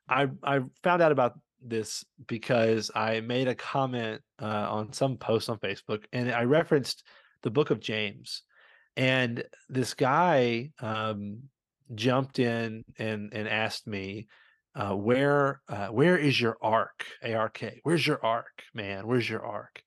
[0.08, 5.48] I I found out about this because I made a comment uh, on some post
[5.50, 7.04] on Facebook and I referenced
[7.42, 8.42] the book of James.
[8.96, 11.42] And this guy um
[11.94, 14.26] jumped in and and asked me
[14.74, 17.04] uh where uh where is your ark?
[17.22, 17.80] A-R-K.
[17.82, 19.06] Where's your ark, man?
[19.06, 19.82] Where's your ark?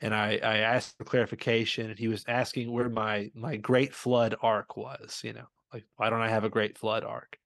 [0.00, 4.34] and I, I asked for clarification and he was asking where my my great flood
[4.42, 7.38] arc was you know like why don't i have a great flood arc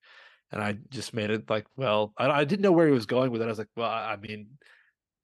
[0.52, 3.30] and i just made it like well i, I didn't know where he was going
[3.30, 4.46] with it i was like well i mean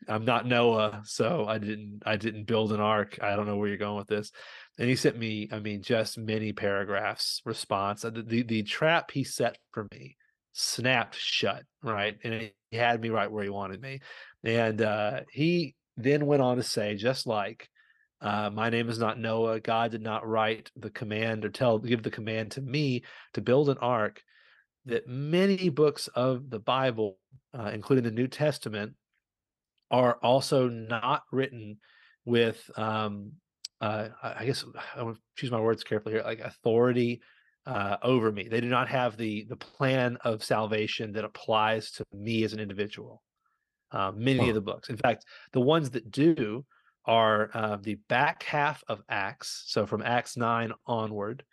[0.08, 3.68] i'm not noah so i didn't i didn't build an ark i don't know where
[3.68, 4.32] you're going with this
[4.78, 9.24] and he sent me i mean just many paragraphs response Uh, the, the trap he
[9.24, 10.16] set for me
[10.53, 14.01] snapped shut right and he had me right where he wanted me
[14.44, 17.68] and uh he then went on to say, just like,
[18.20, 22.03] uh, my name is not Noah, God did not write the command or tell, give
[22.03, 23.03] the command to me
[23.34, 24.22] to build an ark,
[24.86, 27.18] that many books of the Bible,
[27.59, 28.94] uh, including the New Testament,
[29.90, 31.78] are also not written
[32.24, 33.32] with, um,
[33.80, 37.22] uh, I guess I want to choose my words carefully here, like authority
[37.66, 38.48] uh, over me.
[38.48, 42.61] They do not have the the plan of salvation that applies to me as an
[42.61, 43.22] individual
[43.92, 44.88] uh, many of the books.
[44.88, 46.64] In fact, the ones that do
[47.06, 51.44] are uh, the back half of Acts, so from Acts 9 onward,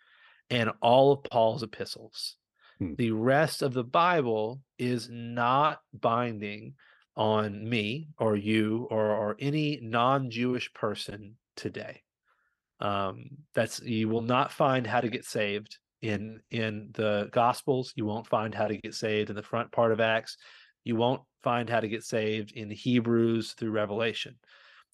[0.50, 2.36] and all of Paul's epistles.
[2.78, 2.94] Hmm.
[2.96, 6.74] The rest of the Bible is not binding
[7.16, 12.02] on me or you or, or any non Jewish person today.
[12.80, 17.92] Um, that's you will not find how to get saved in in the Gospels.
[17.96, 20.36] You won't find how to get saved in the front part of Acts
[20.84, 24.36] you won't find how to get saved in Hebrews through Revelation.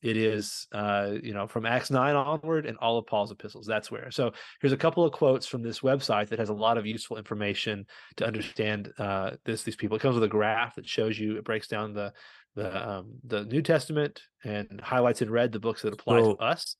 [0.03, 3.65] It is, uh, you know, from Acts 9 onward and all of Paul's epistles.
[3.65, 4.11] That's where.
[4.11, 7.17] So here's a couple of quotes from this website that has a lot of useful
[7.17, 7.87] information
[8.17, 9.63] to understand uh, this.
[9.63, 9.97] These people.
[9.97, 11.37] It comes with a graph that shows you.
[11.37, 12.13] It breaks down the
[12.57, 16.43] the um, the New Testament and highlights in red the books that apply So- to
[16.43, 16.77] us.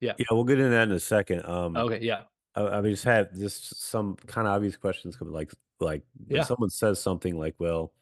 [0.00, 0.12] Yeah.
[0.18, 1.46] Yeah, we'll get into that in a second.
[1.46, 2.22] Um, Okay, yeah.
[2.54, 6.44] I, I just had just some kind of obvious questions coming, like like when Yeah.
[6.44, 7.92] someone says something like, "Well,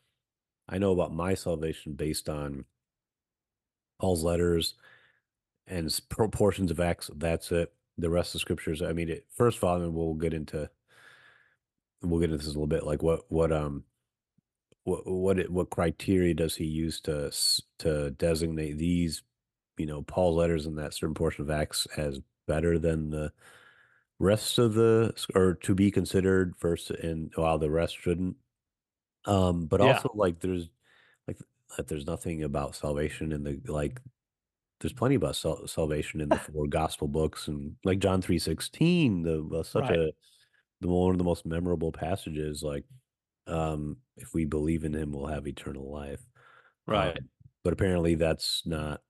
[0.69, 2.65] I know about my salvation based on
[4.01, 4.75] Paul's letters
[5.67, 7.11] and s- proportions of Acts.
[7.15, 7.73] That's it.
[7.99, 8.83] The rest of the scriptures.
[8.83, 10.69] I mean, it, first of all, I mean, we'll get into
[12.03, 12.85] we'll get into this a little bit.
[12.85, 13.85] Like what what um
[14.85, 19.23] what what it, what criteria does he use to s- to designate these
[19.79, 23.33] you know Paul's letters and that certain portion of Acts as better than the
[24.19, 28.37] rest of the or to be considered versus and while the rest shouldn't.
[29.27, 29.83] Um, but Yeah.
[29.83, 30.71] also like there's
[31.29, 31.39] like
[31.79, 34.01] like there's nothing about salvation in the like
[34.81, 39.45] there's plenty about sal- salvation in the four gospel books and like John 3:16 the
[39.61, 39.93] uh, such Right.
[39.93, 40.13] a
[40.81, 42.85] the one of the most memorable passages like
[43.49, 46.27] um if we believe in him we'll have eternal life
[46.87, 47.19] Right.
[47.19, 47.31] um,
[47.65, 49.03] but apparently that's not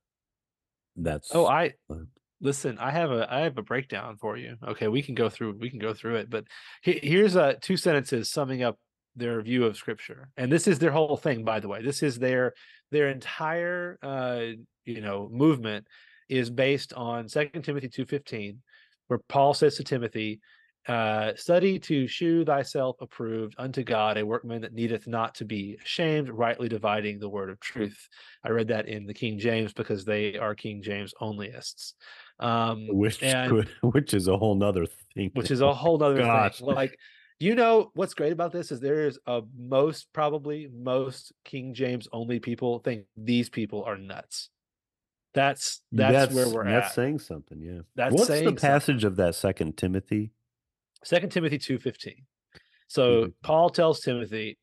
[0.97, 2.05] that's Oh, I uh,
[2.43, 2.77] listen.
[2.79, 4.57] I have a I have a breakdown for you.
[4.69, 6.29] Okay, we can go through we can go through it.
[6.29, 6.45] But
[6.83, 8.79] he, here's uh two sentences summing up
[9.17, 11.45] their view of Scripture, and this is their whole thing.
[11.45, 12.53] By the way, this is their
[12.91, 14.41] their entire uh
[14.85, 15.87] you know movement
[16.29, 18.63] is based on Second Timothy two fifteen,
[19.07, 20.41] where Paul says to Timothy,
[20.89, 25.79] uh, "Study to shew thyself approved unto God, a workman that needeth not to be
[25.85, 28.09] ashamed, rightly dividing the word of truth."
[28.45, 31.93] I read that in the King James because they are King James onlyists.
[32.43, 36.19] Um, which and could, which is a whole nother thing which is a whole nother
[36.19, 36.59] gosh.
[36.59, 36.67] thing.
[36.67, 36.99] Like,
[37.39, 42.09] you know what's great about this is there is a most probably most King James
[42.13, 44.51] only people think these people are nuts.
[45.35, 46.73] That's that's, where we're at.
[46.73, 46.95] that's at.
[46.95, 48.57] saying something yeah That's what's the something.
[48.57, 50.33] passage of that second timothy
[51.05, 52.27] Second Timothy two fifteen.
[52.89, 53.33] So 2:15.
[53.43, 54.59] Paul tells Timothy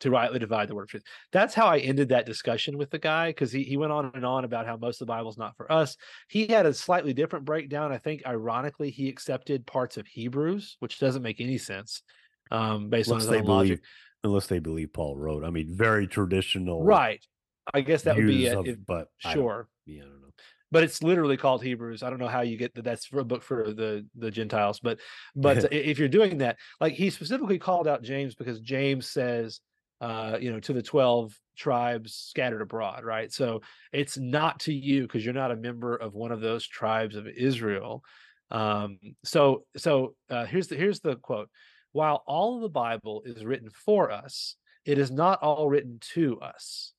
[0.00, 1.02] to rightly divide the word of truth.
[1.32, 4.24] That's how I ended that discussion with the guy because he, he went on and
[4.24, 5.96] on about how most of the Bible's not for us.
[6.28, 7.92] He had a slightly different breakdown.
[7.92, 12.02] I think, ironically, he accepted parts of Hebrews, which doesn't make any sense
[12.50, 13.68] um, based unless on his own logic.
[13.68, 13.80] believe
[14.24, 17.24] unless they believe paul wrote i mean very traditional Right.
[17.72, 18.56] I guess that would be it.
[18.56, 19.68] of- if- but I sure.
[19.86, 20.28] yeah i don't know
[20.70, 22.02] but it's literally called Hebrews.
[22.02, 22.84] I don't know how you get that.
[22.84, 24.98] That's for a book for the the Gentiles, but
[25.34, 29.60] but if you're doing that, like he specifically called out James because James says,
[30.00, 33.32] uh, you know, to the twelve tribes scattered abroad, right?
[33.32, 37.16] So it's not to you because you're not a member of one of those tribes
[37.16, 38.02] of Israel.
[38.50, 41.48] Um, so so uh, here's the here's the quote:
[41.92, 46.40] While all of the Bible is written for us, it is not all written to
[46.40, 46.92] us.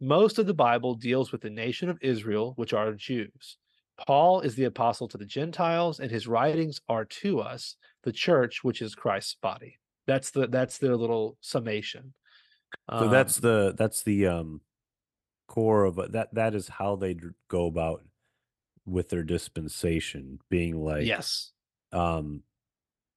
[0.00, 3.58] Most of the Bible deals with the nation of Israel, which are Jews.
[4.06, 8.64] Paul is the apostle to the Gentiles, and his writings are to us, the church,
[8.64, 9.78] which is Christ's body.
[10.06, 12.14] That's the that's their little summation.
[12.90, 14.60] So Um, that's the that's the um
[15.48, 17.16] core of that that is how they
[17.48, 18.04] go about
[18.86, 21.52] with their dispensation being like yes,
[21.92, 22.42] um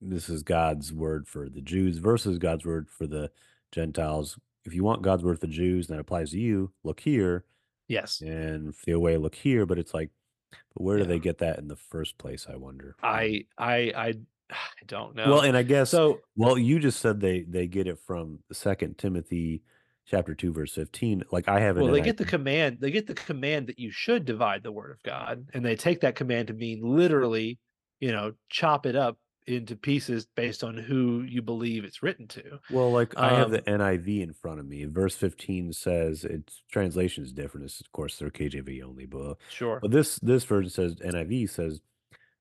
[0.02, 3.32] this is god's word for the jews versus god's word for the
[3.72, 7.46] gentiles if you want god's word for the jews that applies to you look here
[7.88, 8.22] yes.
[8.22, 10.10] and the away look here but it's like
[10.52, 11.08] but where do Yeah.
[11.10, 14.14] they get that in the first place i wonder I I I
[14.52, 15.30] I don't know.
[15.30, 18.98] well and i guess so well you just said they they get it from second
[18.98, 19.62] timothy
[20.06, 22.78] chapter 2 verse 15 like i have it well, they I- get the command.
[22.82, 26.02] They get the command that you should divide the word of God, and they take
[26.02, 27.58] that command to mean literally,
[28.02, 29.18] you know, chop it up
[29.48, 32.60] into pieces based on who you believe it's written to.
[32.70, 34.84] Well, like I have the Um, NIV in front of me.
[34.86, 37.66] Verse 15 says its translation is different.
[37.66, 39.80] It's, of course, they're KJV only, book Sure.
[39.82, 41.80] but this this version says NIV says,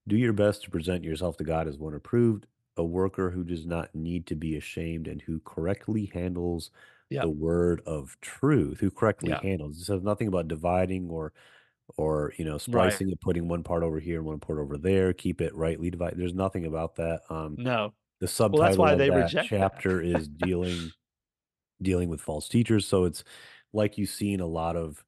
[0.09, 2.47] "Do your best to present yourself to God as one approved,
[2.77, 6.71] a worker who does not need to be ashamed and who correctly handles
[7.11, 7.23] Yep.
[7.23, 8.81] the word of truth.
[8.81, 9.41] Who correctly Yeah.
[9.43, 9.81] handles.
[9.81, 11.33] It says nothing about dividing or
[11.99, 15.13] or you know splicing it, putting one part over here and one part over there.
[15.15, 16.19] Keep it rightly divided.
[16.19, 17.23] There's nothing about that.
[17.31, 17.95] Um, No.
[18.21, 20.95] the subtitle why of they that reject chapter is dealing
[21.83, 23.25] dealing with false teachers so it's
[23.73, 25.05] like you've seen a lot of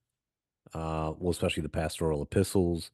[0.75, 2.91] uh well especially the pastoral epistles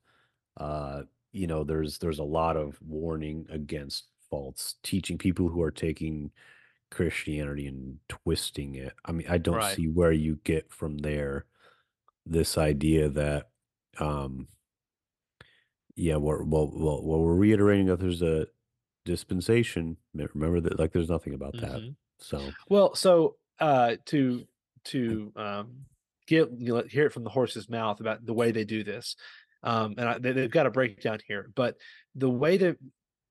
[0.59, 1.03] uh
[1.33, 6.31] you know there's there's a lot of warning against false teaching people who are taking
[6.91, 9.76] christianity and twisting it i mean i don't Right.
[9.76, 11.47] see where you get from there
[12.26, 13.51] this idea that
[13.99, 14.49] um
[15.97, 18.47] yeah we're well, well, well we're reiterating that there's a
[19.05, 21.97] dispensation Me- remember that like there's nothing about that Mhm.
[22.18, 24.47] so Well, so uh, to
[24.85, 25.87] to um,
[26.26, 29.16] get you know, hear it from the horse's mouth about the way they do this,
[29.63, 31.51] um, and I, they, they've got a breakdown here.
[31.55, 31.77] But
[32.15, 32.77] the way that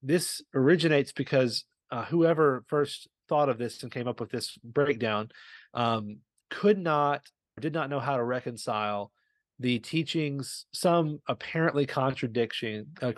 [0.02, 5.30] this originates because uh, whoever first thought of this and came up with this breakdown
[5.74, 6.18] um,
[6.50, 7.22] could not
[7.60, 9.12] did not know how to reconcile
[9.60, 13.12] the teachings, some apparently contradiction, uh,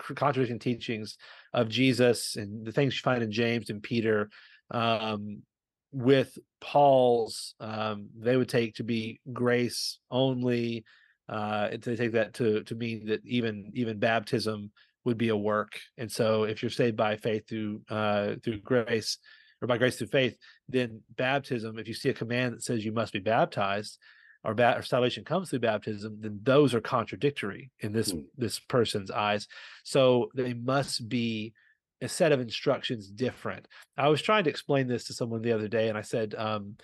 [0.58, 1.16] teachings
[1.54, 4.28] of Jesus and the things you find in James and Peter,
[4.72, 5.42] um,
[5.92, 10.84] with Paul's, um, they would take to be grace only.
[11.28, 14.70] Uh, they take that to to mean that even even baptism
[15.04, 19.18] would be a work, and so if you're saved by faith through uh, through grace
[19.60, 20.36] or by grace through faith,
[20.68, 23.98] then baptism, if you see a command that says you must be baptized,
[24.44, 28.24] or, ba- or salvation comes through baptism, then those are contradictory in this mm.
[28.36, 29.46] this person's eyes.
[29.84, 31.52] So they must be
[32.00, 33.68] a set of instructions different.
[33.96, 36.76] I was trying to explain this to someone the other day, and I said, um,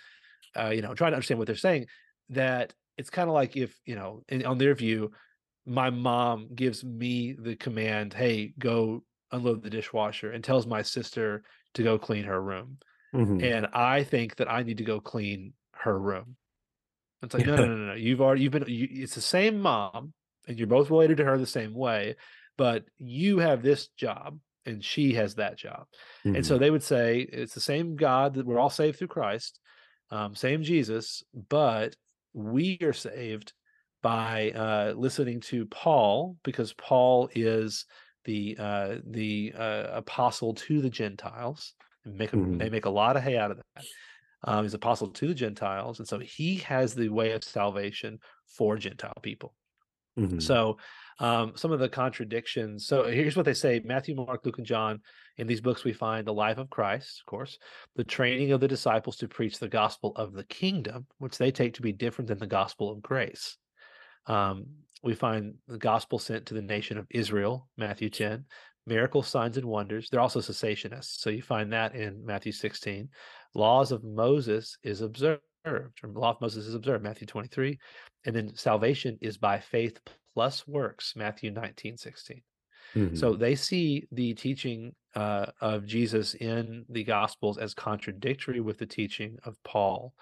[0.56, 1.86] uh, you know, trying to understand what they're saying.
[2.30, 5.12] That it's kind of like if you know, in, on their view,
[5.64, 11.42] my mom gives me the command, "Hey, go unload the dishwasher," and tells my sister
[11.74, 12.78] to go clean her room,
[13.14, 13.42] mm-hmm.
[13.42, 16.36] and I think that I need to go clean her room.
[17.22, 17.94] It's like, no, no, no, no.
[17.94, 20.12] You've already, you've been, you, it's the same mom,
[20.46, 22.16] and you're both related to her the same way,
[22.56, 25.86] but you have this job and she has that job.
[26.24, 26.36] Mm-hmm.
[26.36, 26.62] And so mm-hmm.
[26.62, 29.58] they would say it's the same God that we're all saved through Christ,
[30.10, 31.96] um, same Jesus, but
[32.32, 33.52] we are saved
[34.02, 37.84] by uh, listening to Paul because Paul is
[38.24, 41.74] the uh, the uh, apostle to the Gentiles.
[42.04, 42.58] And make mm-hmm.
[42.58, 43.84] they make a lot of hay out of that.
[44.44, 48.20] Um, he's apostle to the Gentiles, and so he has the way of salvation
[48.56, 49.54] for Gentile people.
[50.18, 50.40] Mm-hmm.
[50.40, 50.78] So,
[51.20, 52.86] um, some of the contradictions.
[52.86, 55.00] So, here's what they say: Matthew, Mark, Luke, and John.
[55.36, 57.58] In these books, we find the life of Christ, of course,
[57.94, 61.74] the training of the disciples to preach the gospel of the kingdom, which they take
[61.74, 63.56] to be different than the gospel of grace.
[64.26, 64.66] Um,
[65.02, 68.44] we find the gospel sent to the nation of Israel, Matthew 10,
[68.86, 70.08] miracle signs and wonders.
[70.10, 71.20] They're also cessationists.
[71.20, 73.08] So you find that in Matthew 16
[73.54, 75.42] laws of Moses is observed,
[75.76, 77.78] or law of Moses is observed, Matthew 23.
[78.26, 79.98] And then salvation is by faith
[80.34, 82.42] plus works, Matthew 19, 16.
[82.94, 83.16] Mm-hmm.
[83.16, 88.86] So they see the teaching uh, of Jesus in the Gospels as contradictory with the
[88.86, 90.14] teaching of Paul.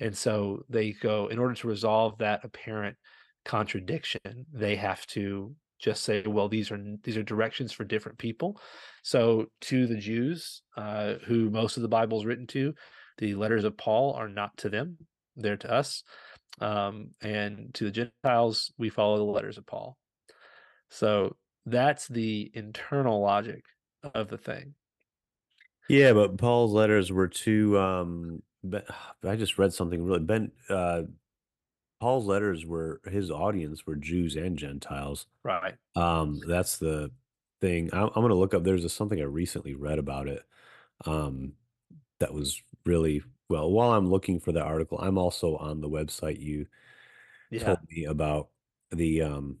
[0.00, 2.96] And so they go, in order to resolve that apparent
[3.44, 8.60] contradiction, they have to just say, well, these are these are directions for different people.
[9.02, 12.74] So to the Jews, uh, who most of the Bible is written to,
[13.20, 14.98] the letters of Paul are not to them;
[15.36, 16.02] they're to us.
[16.60, 19.96] Um, and to the Gentiles, we follow the letters of Paul.
[20.90, 23.64] So that's the internal logic
[24.14, 24.74] of the thing.
[25.88, 28.42] Yeah, but Paul's letters were to um
[29.24, 31.02] I just read something really Ben uh
[32.00, 35.26] Paul's letters were his audience were Jews and Gentiles.
[35.44, 35.74] Right.
[35.94, 37.10] Um, that's the
[37.60, 37.90] thing.
[37.92, 38.64] I'm, I'm going to look up.
[38.64, 40.42] There's a, something I recently read about it.
[41.04, 41.52] Um,
[42.18, 43.70] that was really well.
[43.70, 46.66] While I'm looking for the article, I'm also on the website you
[47.50, 47.64] yeah.
[47.64, 48.48] told me about.
[48.92, 49.58] The um,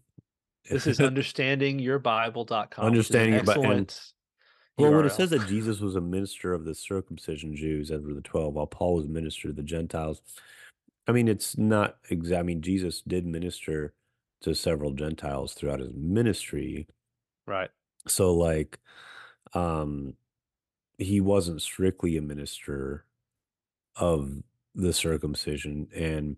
[0.68, 2.84] this is understandingyourbible.com.
[2.84, 3.86] Understanding your Bible.
[4.76, 8.14] Well, when it says that Jesus was a minister of the circumcision Jews, as were
[8.14, 10.20] the twelve, while Paul was a minister to the Gentiles,
[11.06, 12.40] I mean, it's not exact.
[12.40, 13.94] I mean, Jesus did minister
[14.40, 16.88] to several Gentiles throughout his ministry.
[17.46, 17.70] Right.
[18.08, 18.80] So, like,
[19.54, 20.14] um,
[20.98, 23.04] he wasn't strictly a minister
[23.96, 24.42] of
[24.74, 26.36] the circumcision, and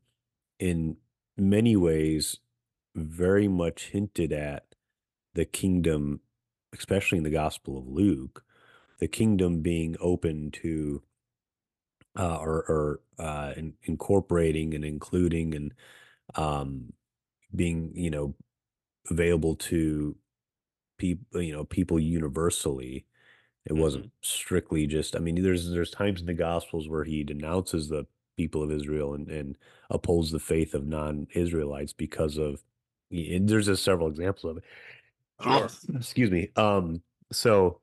[0.58, 0.96] in
[1.36, 2.38] many ways,
[2.94, 4.66] very much hinted at
[5.34, 6.20] the kingdom,
[6.74, 8.44] especially in the Gospel of Luke,
[9.00, 11.02] the kingdom being open to
[12.18, 15.74] uh, or, or uh, in, incorporating and including and
[16.34, 16.92] um,
[17.54, 18.34] being you know
[19.10, 20.16] available to
[20.98, 23.06] people you know people universally
[23.66, 24.12] it wasn't mm-hmm.
[24.22, 28.06] strictly just i mean there's there's times in the gospels where he denounces the
[28.36, 29.56] people of israel and, and
[29.90, 32.62] upholds the faith of non-israelites because of
[33.10, 34.64] there's just several examples of it
[35.42, 35.96] sure.
[35.96, 37.80] excuse me um so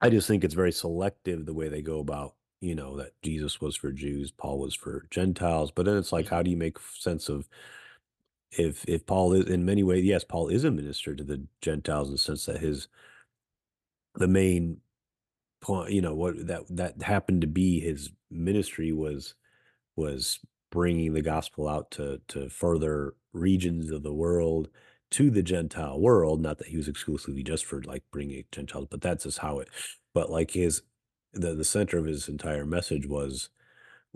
[0.00, 3.60] i just think it's very selective the way they go about you know, that Jesus
[3.60, 5.70] was for Jews, Paul was for Gentiles.
[5.70, 7.48] But then it's like, how do you make sense of
[8.50, 12.08] if if Paul is in many ways, yes, Paul is a minister to the Gentiles
[12.08, 12.88] in the sense that his
[14.18, 14.78] the main
[15.60, 19.34] point, you know, what that that happened to be his ministry was
[19.96, 20.40] was
[20.70, 24.68] bringing the gospel out to to further regions of the world
[25.12, 26.40] to the Gentile world.
[26.42, 29.68] Not that he was exclusively just for like bringing Gentiles, but that's just how it.
[30.14, 30.82] But like his
[31.34, 33.50] the the center of his entire message was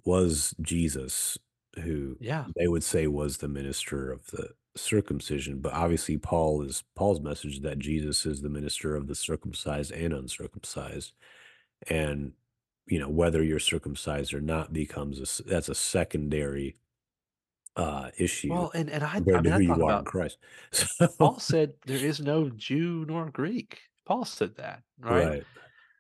[0.05, 1.39] was Jesus,
[1.83, 2.47] who Yeah.
[2.57, 5.61] they would say was the minister of the circumcision.
[5.61, 10.13] But obviously, Paul is Paul's message that Jesus is the minister of the circumcised and
[10.13, 11.13] uncircumcised,
[11.89, 12.33] and
[12.87, 16.77] you know whether you're circumcised or not becomes a, that's a secondary
[17.77, 20.05] uh, issue Well, and and I I mean, I who thought you are in about
[20.05, 20.39] Christ.
[21.19, 23.81] Paul said there is no Jew nor Greek.
[24.05, 25.27] Paul said that, right?
[25.27, 25.45] right.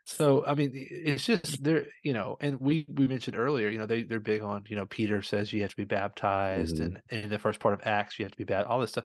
[0.04, 3.86] So, I mean, it's just there, you know, and we we mentioned earlier, you know,
[3.86, 7.00] they they're big on, you know, Peter says you have to be baptized, hmm and,
[7.10, 9.04] and in the first part of Acts you have to be baptized, all this stuff,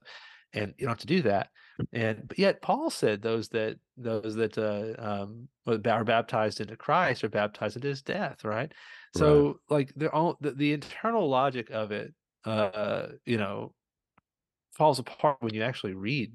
[0.54, 1.50] and you don't have to do that.
[1.93, 7.24] And but yet Paul said those that those that uh, um are baptized into Christ
[7.24, 8.74] are baptized into His death, right?
[9.14, 9.45] Right.
[9.45, 12.14] So, like, they're all the, the internal logic of it,
[12.45, 13.74] uh, you know,
[14.72, 16.34] falls apart when you actually read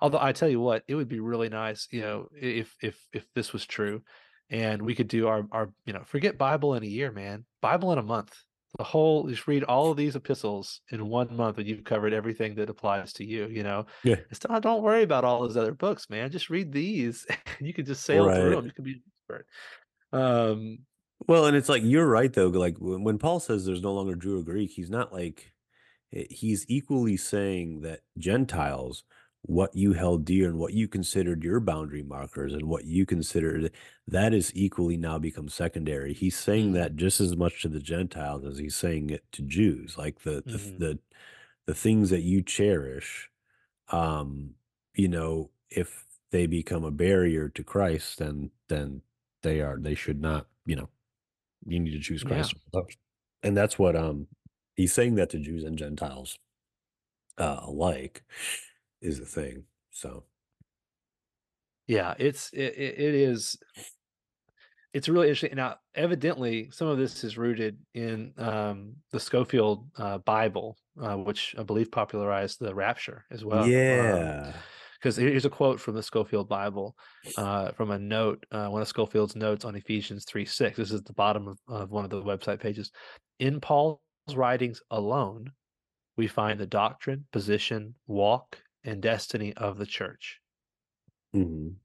[0.00, 3.26] Although I tell you what, it would be really nice, you know, if if if
[3.34, 4.02] this was true,
[4.50, 7.92] and we could do our our you know forget Bible in a year, man, Bible
[7.92, 8.34] in a month.
[8.76, 12.54] The whole just read all of these epistles in one month, and you've covered everything
[12.56, 13.46] that applies to you.
[13.46, 14.16] You know, Yeah.
[14.60, 16.30] don't worry about all those other books, man.
[16.30, 17.26] Just read these,
[17.58, 18.66] and you can just sail through them.
[18.66, 19.46] You can be an expert.
[20.12, 20.86] Um,
[21.26, 22.48] Well, and it's like you're right though.
[22.48, 25.52] Like when, when Paul says there's no longer Jew or Greek, he's not like
[26.12, 29.04] eh, he's equally saying that Gentiles,
[29.48, 33.72] what you held dear and what you considered your boundary markers and what you considered
[34.06, 36.14] that is equally now become secondary.
[36.14, 39.42] He's saying mhm, that just as much to the Gentiles as he's saying it to
[39.42, 39.98] Jews.
[39.98, 40.78] Like the the mhm.
[40.78, 41.00] the,
[41.66, 43.30] the things that you cherish,
[43.90, 44.54] um,
[44.94, 49.02] you know, if they become a barrier to Christ, then then
[49.42, 50.90] they are they should not, you know,
[51.66, 52.96] you need to choose Christ those.
[53.42, 54.28] And that's what um
[54.76, 56.38] he's saying that to Jews and Gentiles
[57.38, 58.22] uh alike
[59.00, 59.64] is the thing.
[59.90, 60.24] So
[61.86, 62.14] yeah.
[62.18, 63.56] It's it, it is
[64.94, 65.56] It's really interesting.
[65.56, 71.54] Now, evidently, some of this is rooted in um, the Scofield uh, Bible, uh, which
[71.58, 73.66] I believe popularized the rapture as well.
[73.66, 74.52] yeah.
[74.98, 76.96] Because here's a quote from the Scofield Bible,
[77.36, 80.76] uh, from a note, uh, one of Scofield's notes on Ephesians 3 6.
[80.76, 82.90] This is at the bottom of, of one of the website pages.
[83.38, 84.00] In Paul's
[84.34, 85.52] writings alone,
[86.16, 90.40] we find the doctrine, position, walk, and destiny of the church.
[91.32, 91.80] hmm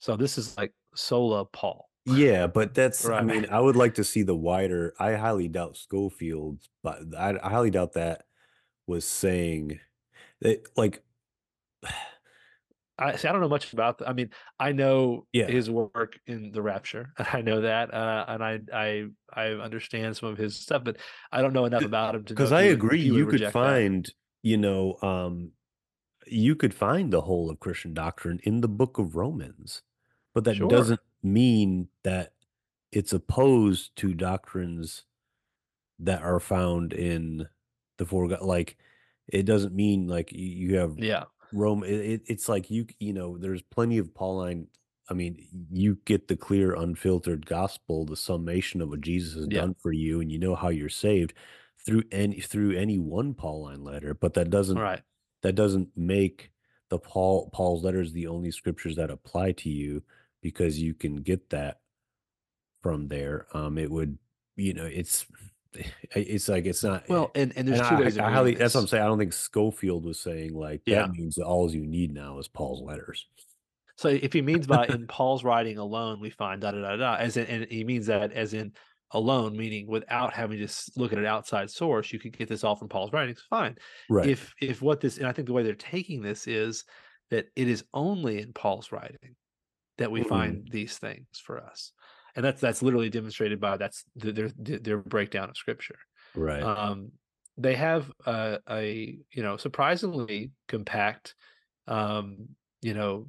[0.00, 1.88] So this is like sola Paul.
[2.06, 5.76] Yeah, but that's I mean, I would like to see the wider I highly doubt
[5.76, 8.26] Scofield's but I, I highly doubt that
[8.86, 9.80] was saying
[10.40, 11.04] that like
[12.98, 13.26] I see.
[13.26, 13.98] I don't know much about.
[13.98, 14.30] The, I mean,
[14.60, 15.46] I know Yeah.
[15.46, 17.12] his work in the Rapture.
[17.18, 20.98] I know that, uh, and I I I understand some of his stuff, but
[21.32, 23.84] I don't know enough about him to because I agree you could reject that.
[23.84, 24.08] find,
[24.42, 25.52] you know, um
[26.26, 29.82] you could find the whole of Christian doctrine in the book of Romans,
[30.34, 30.68] but that Sure.
[30.68, 32.34] doesn't mean that
[32.92, 35.04] it's opposed to doctrines
[35.98, 37.48] that are found in
[37.98, 38.40] the foregone.
[38.46, 38.76] Like,
[39.28, 41.24] it doesn't mean like you, have Yeah.
[41.52, 41.84] Rome.
[41.84, 44.68] It, it, it's like you, you know, there's plenty of Pauline.
[45.10, 49.60] I mean, you get the clear, unfiltered gospel, the summation of what Jesus has Yeah.
[49.62, 51.34] done for you, and you know how you're saved
[51.84, 54.14] through any through any one Pauline letter.
[54.14, 55.02] But that doesn't Right.
[55.44, 56.50] That doesn't make
[56.88, 60.02] the Paul Paul's letters the only scriptures that apply to you
[60.40, 61.80] because you can get that
[62.82, 63.46] from there.
[63.52, 64.16] Um, it would,
[64.56, 65.26] you know, it's
[66.14, 67.06] it's like it's not.
[67.10, 69.02] Well, and and And there's two I, ways of I highly, that's what I'm saying.
[69.02, 71.02] I don't think Scofield was saying like Yeah.
[71.02, 73.26] that means that all you need now is Paul's letters.
[73.96, 77.14] So if he means by in Paul's writing alone, we find da da da da,
[77.16, 78.72] as in, and he means that as in
[79.12, 82.76] alone, meaning without having to look at an outside source, you could get this all
[82.76, 83.42] from Paul's writings.
[83.48, 83.76] Fine.
[84.08, 84.30] Right.
[84.30, 86.84] If if what this, and I think the way they're taking this is
[87.30, 89.36] that it is only in Paul's writing
[89.98, 90.26] that we Mhm.
[90.28, 91.92] find these things for us,
[92.36, 95.98] and that's that's literally demonstrated by that's th- their their their breakdown of Scripture.
[96.34, 96.62] right.
[96.62, 97.12] Um,
[97.56, 101.36] they have a, a you know surprisingly compact,
[101.86, 103.28] um, you know,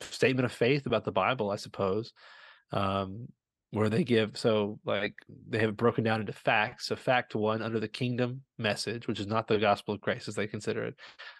[0.00, 2.12] statement of faith about the Bible, I suppose,
[2.72, 3.28] um,
[3.74, 5.14] where they give so like
[5.48, 6.86] they have it broken down into facts.
[6.86, 10.36] So fact one under the kingdom message, which is not the gospel of grace as
[10.36, 10.94] they consider it,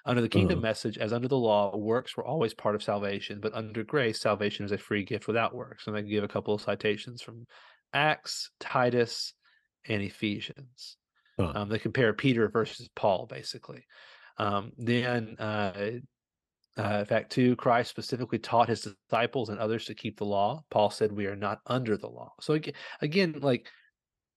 [0.05, 0.63] under the kingdom Uh-huh.
[0.63, 4.65] message, as under the law, works were always part of salvation, but under grace, salvation
[4.65, 5.87] is a free gift without works.
[5.87, 7.47] And they give a couple of citations from
[7.93, 9.35] Acts, Titus,
[9.87, 10.99] and Ephesians.
[11.39, 11.53] Huh.
[11.55, 13.85] Um, they compare Peter versus Paul, basically.
[14.39, 15.93] Um, then, uh,
[16.79, 20.65] uh, in fact too, Christ specifically taught his disciples and others to keep the law.
[20.71, 22.59] Paul said, "We are not under the law." So
[23.01, 23.69] again, like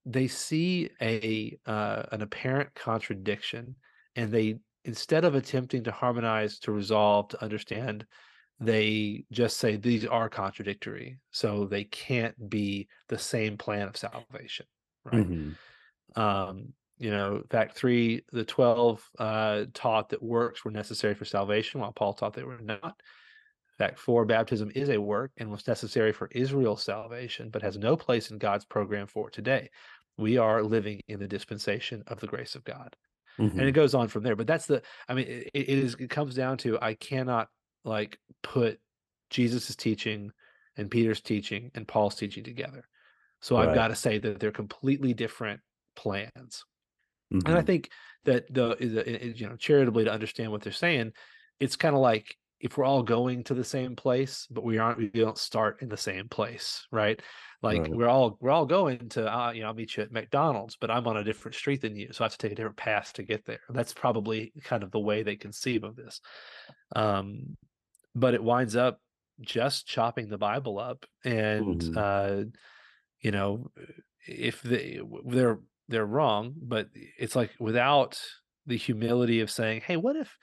[0.04, 3.76] they see a uh, an apparent contradiction,
[4.16, 8.06] and they instead of attempting to harmonize, to resolve, to understand,
[8.60, 14.66] they just say these are contradictory, so they can't be the same plan of salvation,
[15.04, 15.28] right?
[15.28, 15.58] Mhm.
[16.16, 21.80] um, you know, fact three, the 12 uh, taught that works were necessary for salvation,
[21.80, 23.00] while Paul taught they were not.
[23.78, 27.96] Fact four, baptism is a work and was necessary for Israel's salvation, but has no
[27.96, 29.70] place in God's program for today.
[30.16, 32.96] We are living in the dispensation of the grace of God.
[33.56, 34.36] and hmm it goes on from there.
[34.36, 37.48] But that's the, I mean, it, it is, it comes down to I cannot
[37.84, 38.80] like put
[39.30, 40.32] Jesus's teaching
[40.76, 42.88] and Peter's teaching and Paul's teaching together.
[43.40, 45.60] So I've got to say that they're completely different
[45.96, 46.64] plans.
[47.44, 47.90] And I hmm think
[48.24, 51.12] that the, the it- it, you know charitably to understand what they're saying,
[51.60, 54.98] it's kind of like if we're all going to the same place, but we aren't,
[54.98, 57.22] we don't start in the same place, right?
[57.62, 57.92] Like Right.
[57.92, 60.90] we're all we're all going to, uh, you know, I'll meet you at McDonald's, but
[60.90, 63.12] I'm on a different street than you, so I have to take a different path
[63.14, 63.60] to get there.
[63.68, 66.20] That's probably kind of the way they conceive of this.
[66.96, 67.56] Um,
[68.14, 69.00] but it winds up
[69.40, 72.44] just chopping the Bible up, and hmm uh,
[73.20, 73.70] you know,
[74.26, 78.20] if they they're they're wrong, but it's like without
[78.66, 80.36] the humility of saying, "Hey, what if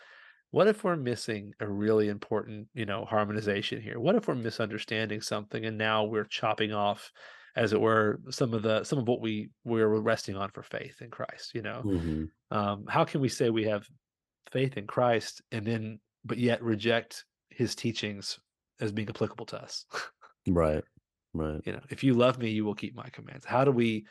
[0.51, 3.99] what if we're missing a really important, you know, harmonization here?
[3.99, 7.11] What if we're misunderstanding something and now we're chopping off
[7.55, 11.01] as it were some of the some of what we we're resting on for faith
[11.01, 11.85] in Christ, you know?
[11.85, 13.87] hmm Um how can we say we have
[14.51, 18.39] faith in Christ and then but yet reject his teachings
[18.79, 19.85] as being applicable to us?
[20.47, 20.83] Right.
[21.33, 21.61] Right.
[21.65, 24.05] you know if you love me you will keep my commands how do we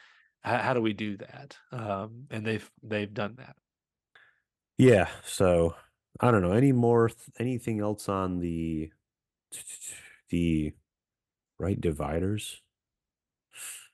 [0.45, 3.57] how, how do we do that um and they've they've done that
[4.79, 5.11] Yeah.
[5.25, 5.77] So
[6.21, 6.53] I don't know.
[6.53, 7.09] Any more?
[7.09, 8.93] th- Anything else on the
[10.31, 10.75] the
[11.59, 12.63] right dividers?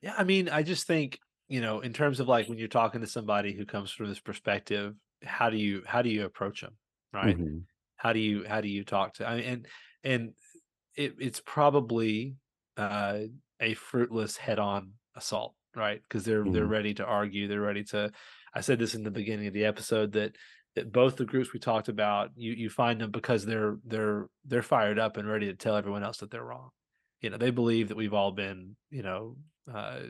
[0.00, 3.00] yeah i mean i just think you know in terms of like when you're talking
[3.00, 4.94] to somebody who comes from this perspective
[5.24, 6.76] how do you how do you approach them
[7.12, 9.68] right hmm how do you how do you talk to I mean, and
[10.04, 10.34] and
[10.96, 12.36] it, it's probably
[12.76, 13.24] uh
[13.60, 16.02] a fruitless head-on assault right?
[16.02, 18.10] Because they're they're hmm ready to argue they're ready to
[18.54, 20.36] i said this in the beginning of the episode that
[20.74, 24.62] that both the groups we talked about you you find them because they're they're they're
[24.62, 26.70] fired up and ready to tell everyone else that they're wrong.
[27.20, 29.36] You know they believe that we've all been you know
[29.72, 30.02] uh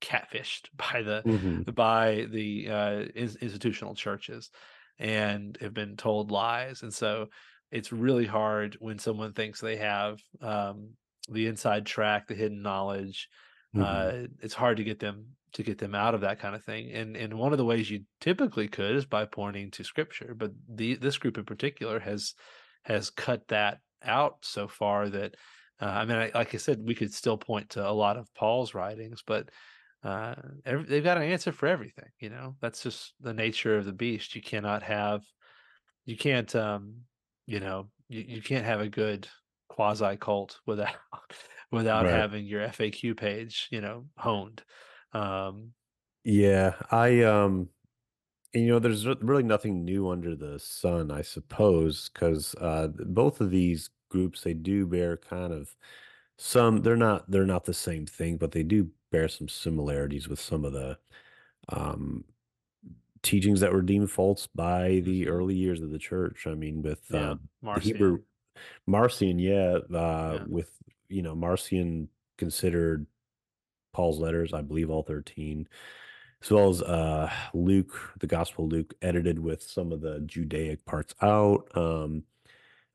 [0.00, 4.50] catfished by the hmm by the uh ins- institutional churches
[4.98, 6.82] and have been told lies.
[6.82, 7.28] And so
[7.70, 10.96] it's really hard when someone thinks they have um
[11.28, 13.28] the inside track the hidden knowledge
[13.76, 16.64] hmm uh it's hard to get them to get them out of that kind of
[16.64, 20.34] thing and and one of the ways you typically could is by pointing to scripture
[20.36, 22.34] but the this group in particular has
[22.84, 25.34] has cut that out so far that
[25.80, 28.32] uh, i mean I, like i said we could still point to a lot of
[28.34, 29.50] paul's writings but
[30.02, 32.56] uh every, they've got an answer for everything you know?
[32.60, 34.34] That's just the nature of the beast.
[34.34, 35.22] You cannot have
[36.04, 37.02] you can't um
[37.46, 39.28] you know you, you can't have a good
[39.68, 40.96] quasi cult without
[41.76, 42.08] without Right.
[42.08, 44.64] having your faq page you know honed
[45.12, 45.74] um
[46.24, 46.76] Yeah.
[46.90, 47.70] I um.
[48.54, 53.40] and, you know, there's really nothing new under the sun, I suppose, because uh, both
[53.40, 55.76] of these groups they do bear kind of
[56.38, 56.82] some.
[56.82, 57.30] They're not.
[57.30, 60.98] They're not the same thing, but they do bear some similarities with some of the
[61.70, 62.24] um
[63.22, 66.46] teachings that were deemed false by the mhm, early years of the church.
[66.46, 67.36] I mean, with yeah uh,
[67.74, 68.24] the Hebrew marcion
[68.86, 70.75] Marcion, yeah, uh, yeah with
[71.08, 73.06] you know Marcion considered
[73.92, 75.68] Paul's letters, I believe all thirteen,
[76.42, 80.84] as well as uh, Luke, the Gospel of Luke, edited with some of the Judaic
[80.86, 81.68] parts out.
[81.76, 82.24] Um,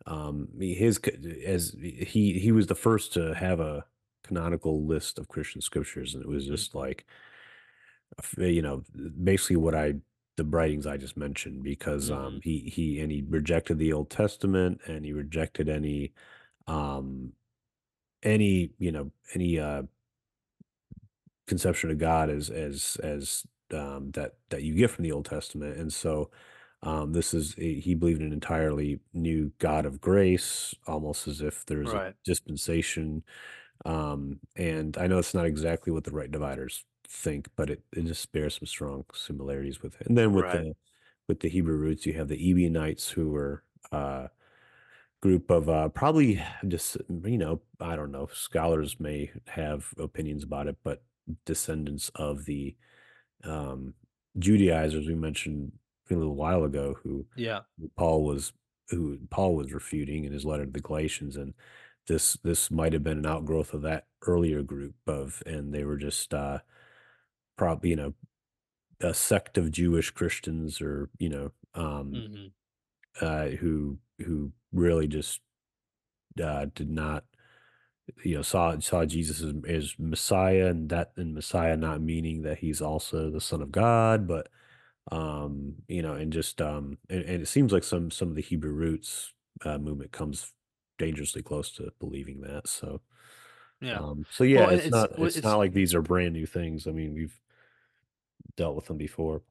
[0.07, 0.99] um, his
[1.45, 3.85] as he he was the first to have a
[4.23, 7.05] canonical list of Christian scriptures, and it was mhm, just like
[8.37, 8.83] you know
[9.23, 9.95] basically what I
[10.37, 14.09] the writings I just mentioned because um mhm, he he and he rejected the Old
[14.09, 16.13] Testament and he rejected any
[16.67, 17.33] um
[18.23, 19.83] any you know any uh
[21.47, 23.43] conception of God as as as
[23.73, 26.29] um that that you get from the Old Testament and so
[26.83, 31.41] um this is a- he believed in an entirely new God of grace almost as
[31.41, 32.13] if there's a right.
[32.23, 33.23] dispensation
[33.85, 38.05] um and I know it's not exactly what the right dividers think but it, it
[38.05, 40.63] just bears some strong similarities with it and then with right.
[40.63, 40.73] the
[41.27, 44.27] with the Hebrew roots you have the Ebionites who were uh
[45.21, 50.67] group of uh probably just you know i don't know scholars may have opinions about
[50.67, 51.03] it but
[51.45, 52.75] descendants of the
[53.43, 53.93] um
[54.39, 55.71] judaizers we mentioned
[56.09, 57.61] a little while ago who yeah.
[57.95, 58.51] Paul was
[58.89, 61.53] who paul was refuting in his letter to the galatians and
[62.07, 65.97] this this might have been an outgrowth of that earlier group of and they were
[65.97, 66.59] just uh
[67.57, 68.13] probably you know
[69.01, 72.47] a sect of jewish christians or you know um hmm
[73.19, 75.41] uh who who really just
[76.41, 77.23] uh, did not,
[78.23, 82.59] you know, saw saw Jesus as, as Messiah, and that and Messiah not meaning that
[82.59, 84.49] he's also the Son of God, but
[85.11, 88.41] um, you know, and just um, and, and it seems like some some of the
[88.41, 89.33] Hebrew roots
[89.65, 90.51] uh, movement comes
[90.97, 92.67] dangerously close to believing that.
[92.67, 93.01] So,
[93.81, 96.33] yeah um, so yeah, well it's it's not it's it's not like these are brand
[96.33, 96.87] new things.
[96.87, 97.37] I mean, we've
[98.55, 99.41] dealt with them before.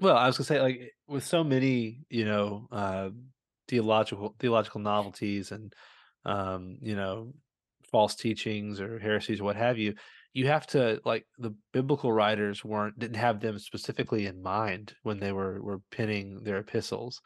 [0.00, 3.10] Well, I was gonna say, like, with so many, you know, uh,
[3.68, 5.74] theological theological novelties and,
[6.24, 7.32] um, you know,
[7.90, 9.94] false teachings or heresies or what have you,
[10.34, 15.20] you have to like the biblical writers weren't didn't have them specifically in mind when
[15.20, 17.20] they were were penning their epistles.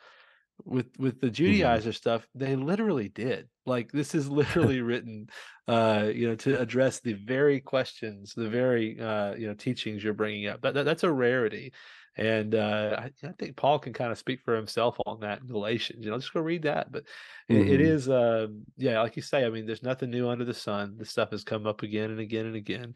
[0.64, 1.82] With with the Mhm.
[1.85, 3.48] Judaizer stuff, they literally did.
[3.66, 5.27] Like this is literally written,
[5.66, 10.14] uh, you know, to address the very questions, the very uh, you know, teachings you're
[10.14, 10.60] bringing up.
[10.62, 11.73] That, that that's a rarity,
[12.16, 15.47] and uh, I, I think Paul can kind of speak for himself on that in
[15.47, 16.05] Galatians.
[16.05, 16.93] You know, just go read that.
[16.93, 17.05] But
[17.48, 17.84] it, it Mhm.
[17.84, 19.44] is, um, yeah, like you say.
[19.44, 20.97] I mean, there's nothing new under the sun.
[20.98, 22.94] This stuff has come up again and again and again,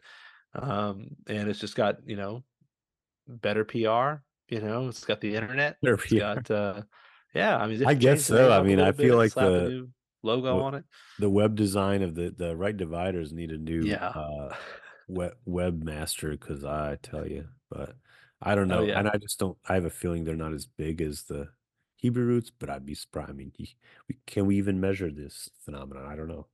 [0.54, 2.44] um, and it's just got you know
[3.26, 4.22] better PR.
[4.48, 5.76] You know, it's got the internet.
[5.82, 6.34] It's yeah.
[6.34, 6.82] got uh
[7.34, 8.52] yeah, I mean, I guess change the name so.
[8.52, 9.88] I mean, I feel like the
[10.22, 10.84] logo what on it.
[11.18, 14.08] the web design of the the right dividers need a new Yeah.
[14.08, 14.54] uh
[15.08, 17.96] web webmaster because I tell you, but
[18.42, 18.98] I don't Oh know, yeah.
[18.98, 19.56] and I just don't.
[19.68, 21.48] I have a feeling they're not as big as the
[21.96, 23.30] Hebrew roots, but I'd be surprised.
[23.30, 23.66] I mean, y-
[24.08, 26.06] we, can we even measure this phenomenon?
[26.06, 26.46] I don't know.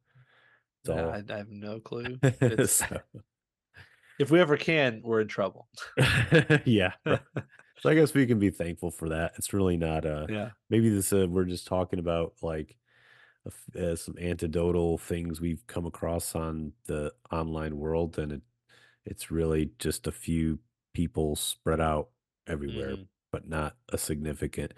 [0.88, 2.18] I, I have no clue.
[2.66, 2.86] So
[4.18, 5.68] if we ever can, we're in trouble.
[6.64, 6.92] yeah.
[7.06, 7.20] Right.
[7.78, 9.32] So I guess we can be thankful for that.
[9.36, 10.50] It's really not uh Yeah.
[10.70, 12.76] maybe this uh, we're just talking about like
[13.76, 18.42] uh, some antidotal things we've come across on the online world and it
[19.04, 20.60] it's really just a few
[20.94, 22.10] people spread out
[22.46, 23.08] everywhere Mhm.
[23.32, 24.74] but not a significant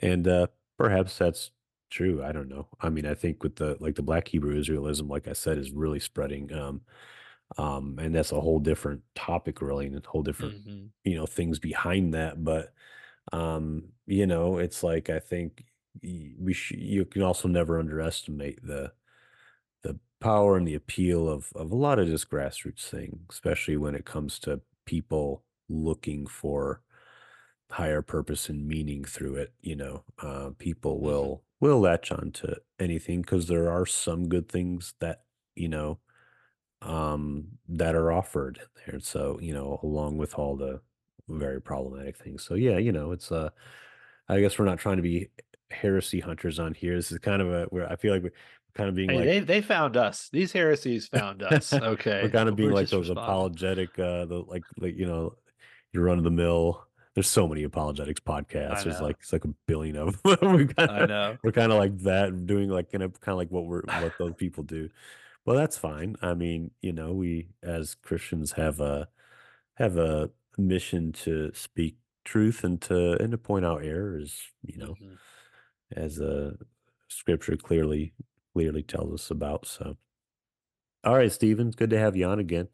[0.00, 0.46] and uh
[0.78, 1.50] perhaps that's
[1.90, 5.08] true i don't know i mean i think with the like the black hebrew israelism
[5.08, 6.82] like i said is really spreading um
[7.58, 10.90] um and that's a whole different topic really and a whole different Mhm.
[11.04, 12.74] you know things behind that but
[13.32, 15.66] um you know it's like i think
[16.02, 18.92] y- we sh- you can also never underestimate the
[19.82, 23.94] the power and the appeal of of a lot of just grassroots thing especially when
[23.94, 26.82] it comes to people looking for
[27.70, 31.02] higher purpose and meaning through it you know uh people Mhm.
[31.02, 35.24] will will latch on to anything because there are some good things that
[35.56, 35.98] you know
[36.82, 39.00] um, that are offered in there.
[39.00, 40.82] So, you know, along with all the
[41.28, 42.44] very problematic things.
[42.44, 43.50] So yeah, you know, it's uh
[44.28, 45.30] I guess we're not trying to be
[45.70, 46.96] heresy hunters on here.
[46.96, 48.32] This is kind of a where I feel like we're
[48.74, 50.28] kind of being Hey, like they they found us.
[50.30, 51.78] These heresies found us.
[51.80, 52.22] Okay.
[52.22, 53.10] We're kind of being We're like those responding.
[53.10, 55.36] apologetic uh the like like you know,
[55.96, 56.86] your run of the mill.
[57.14, 58.84] There's so many apologetics podcasts.
[58.84, 60.36] There's like it's like a billion of them.
[60.56, 61.38] we kind I know.
[61.42, 64.12] we're kind of like that, doing like kind of kind of like what we're what
[64.18, 64.90] those people do.
[65.46, 66.16] Well, that's fine.
[66.22, 69.08] I mean, you know, we as Christians have a
[69.76, 74.94] have a mission to speak truth and to and to point out errors, you know,
[75.00, 75.16] Mhm.
[75.92, 76.56] as a
[77.08, 78.12] scripture clearly
[78.52, 79.66] clearly tells us about.
[79.66, 79.96] So,
[81.04, 82.68] all right, Stephen, good to have you on again.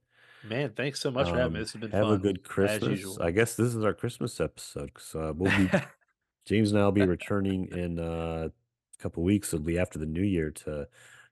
[0.48, 1.59] Man, thanks so much for having me.
[1.59, 1.98] Um, This has been fun.
[2.01, 2.89] have a fun good as Christmas.
[2.90, 3.23] usual.
[3.23, 4.90] I guess this is our Christmas episode.
[4.98, 5.70] So uh, we'll be
[6.47, 9.52] James and I'll be returning in uh, a couple weeks.
[9.52, 10.89] It'll be after the new year to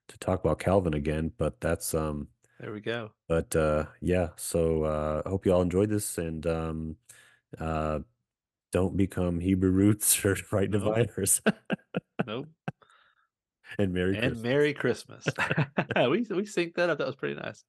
[0.08, 1.32] to talk about Calvin again.
[1.38, 2.28] But that's um
[2.60, 3.10] There we go.
[3.28, 6.96] But, uh, yeah, so, uh, I hope you all enjoyed this and, um,
[7.58, 8.00] uh,
[8.72, 10.82] don't become Hebrew roots or right Nope.
[10.82, 11.40] dividers.
[12.26, 12.46] Nope.
[13.78, 14.42] And Merry And Christmas.
[14.42, 15.24] Merry Christmas.
[15.96, 16.02] we
[16.36, 16.98] we synced that up.
[16.98, 17.64] That was pretty nice.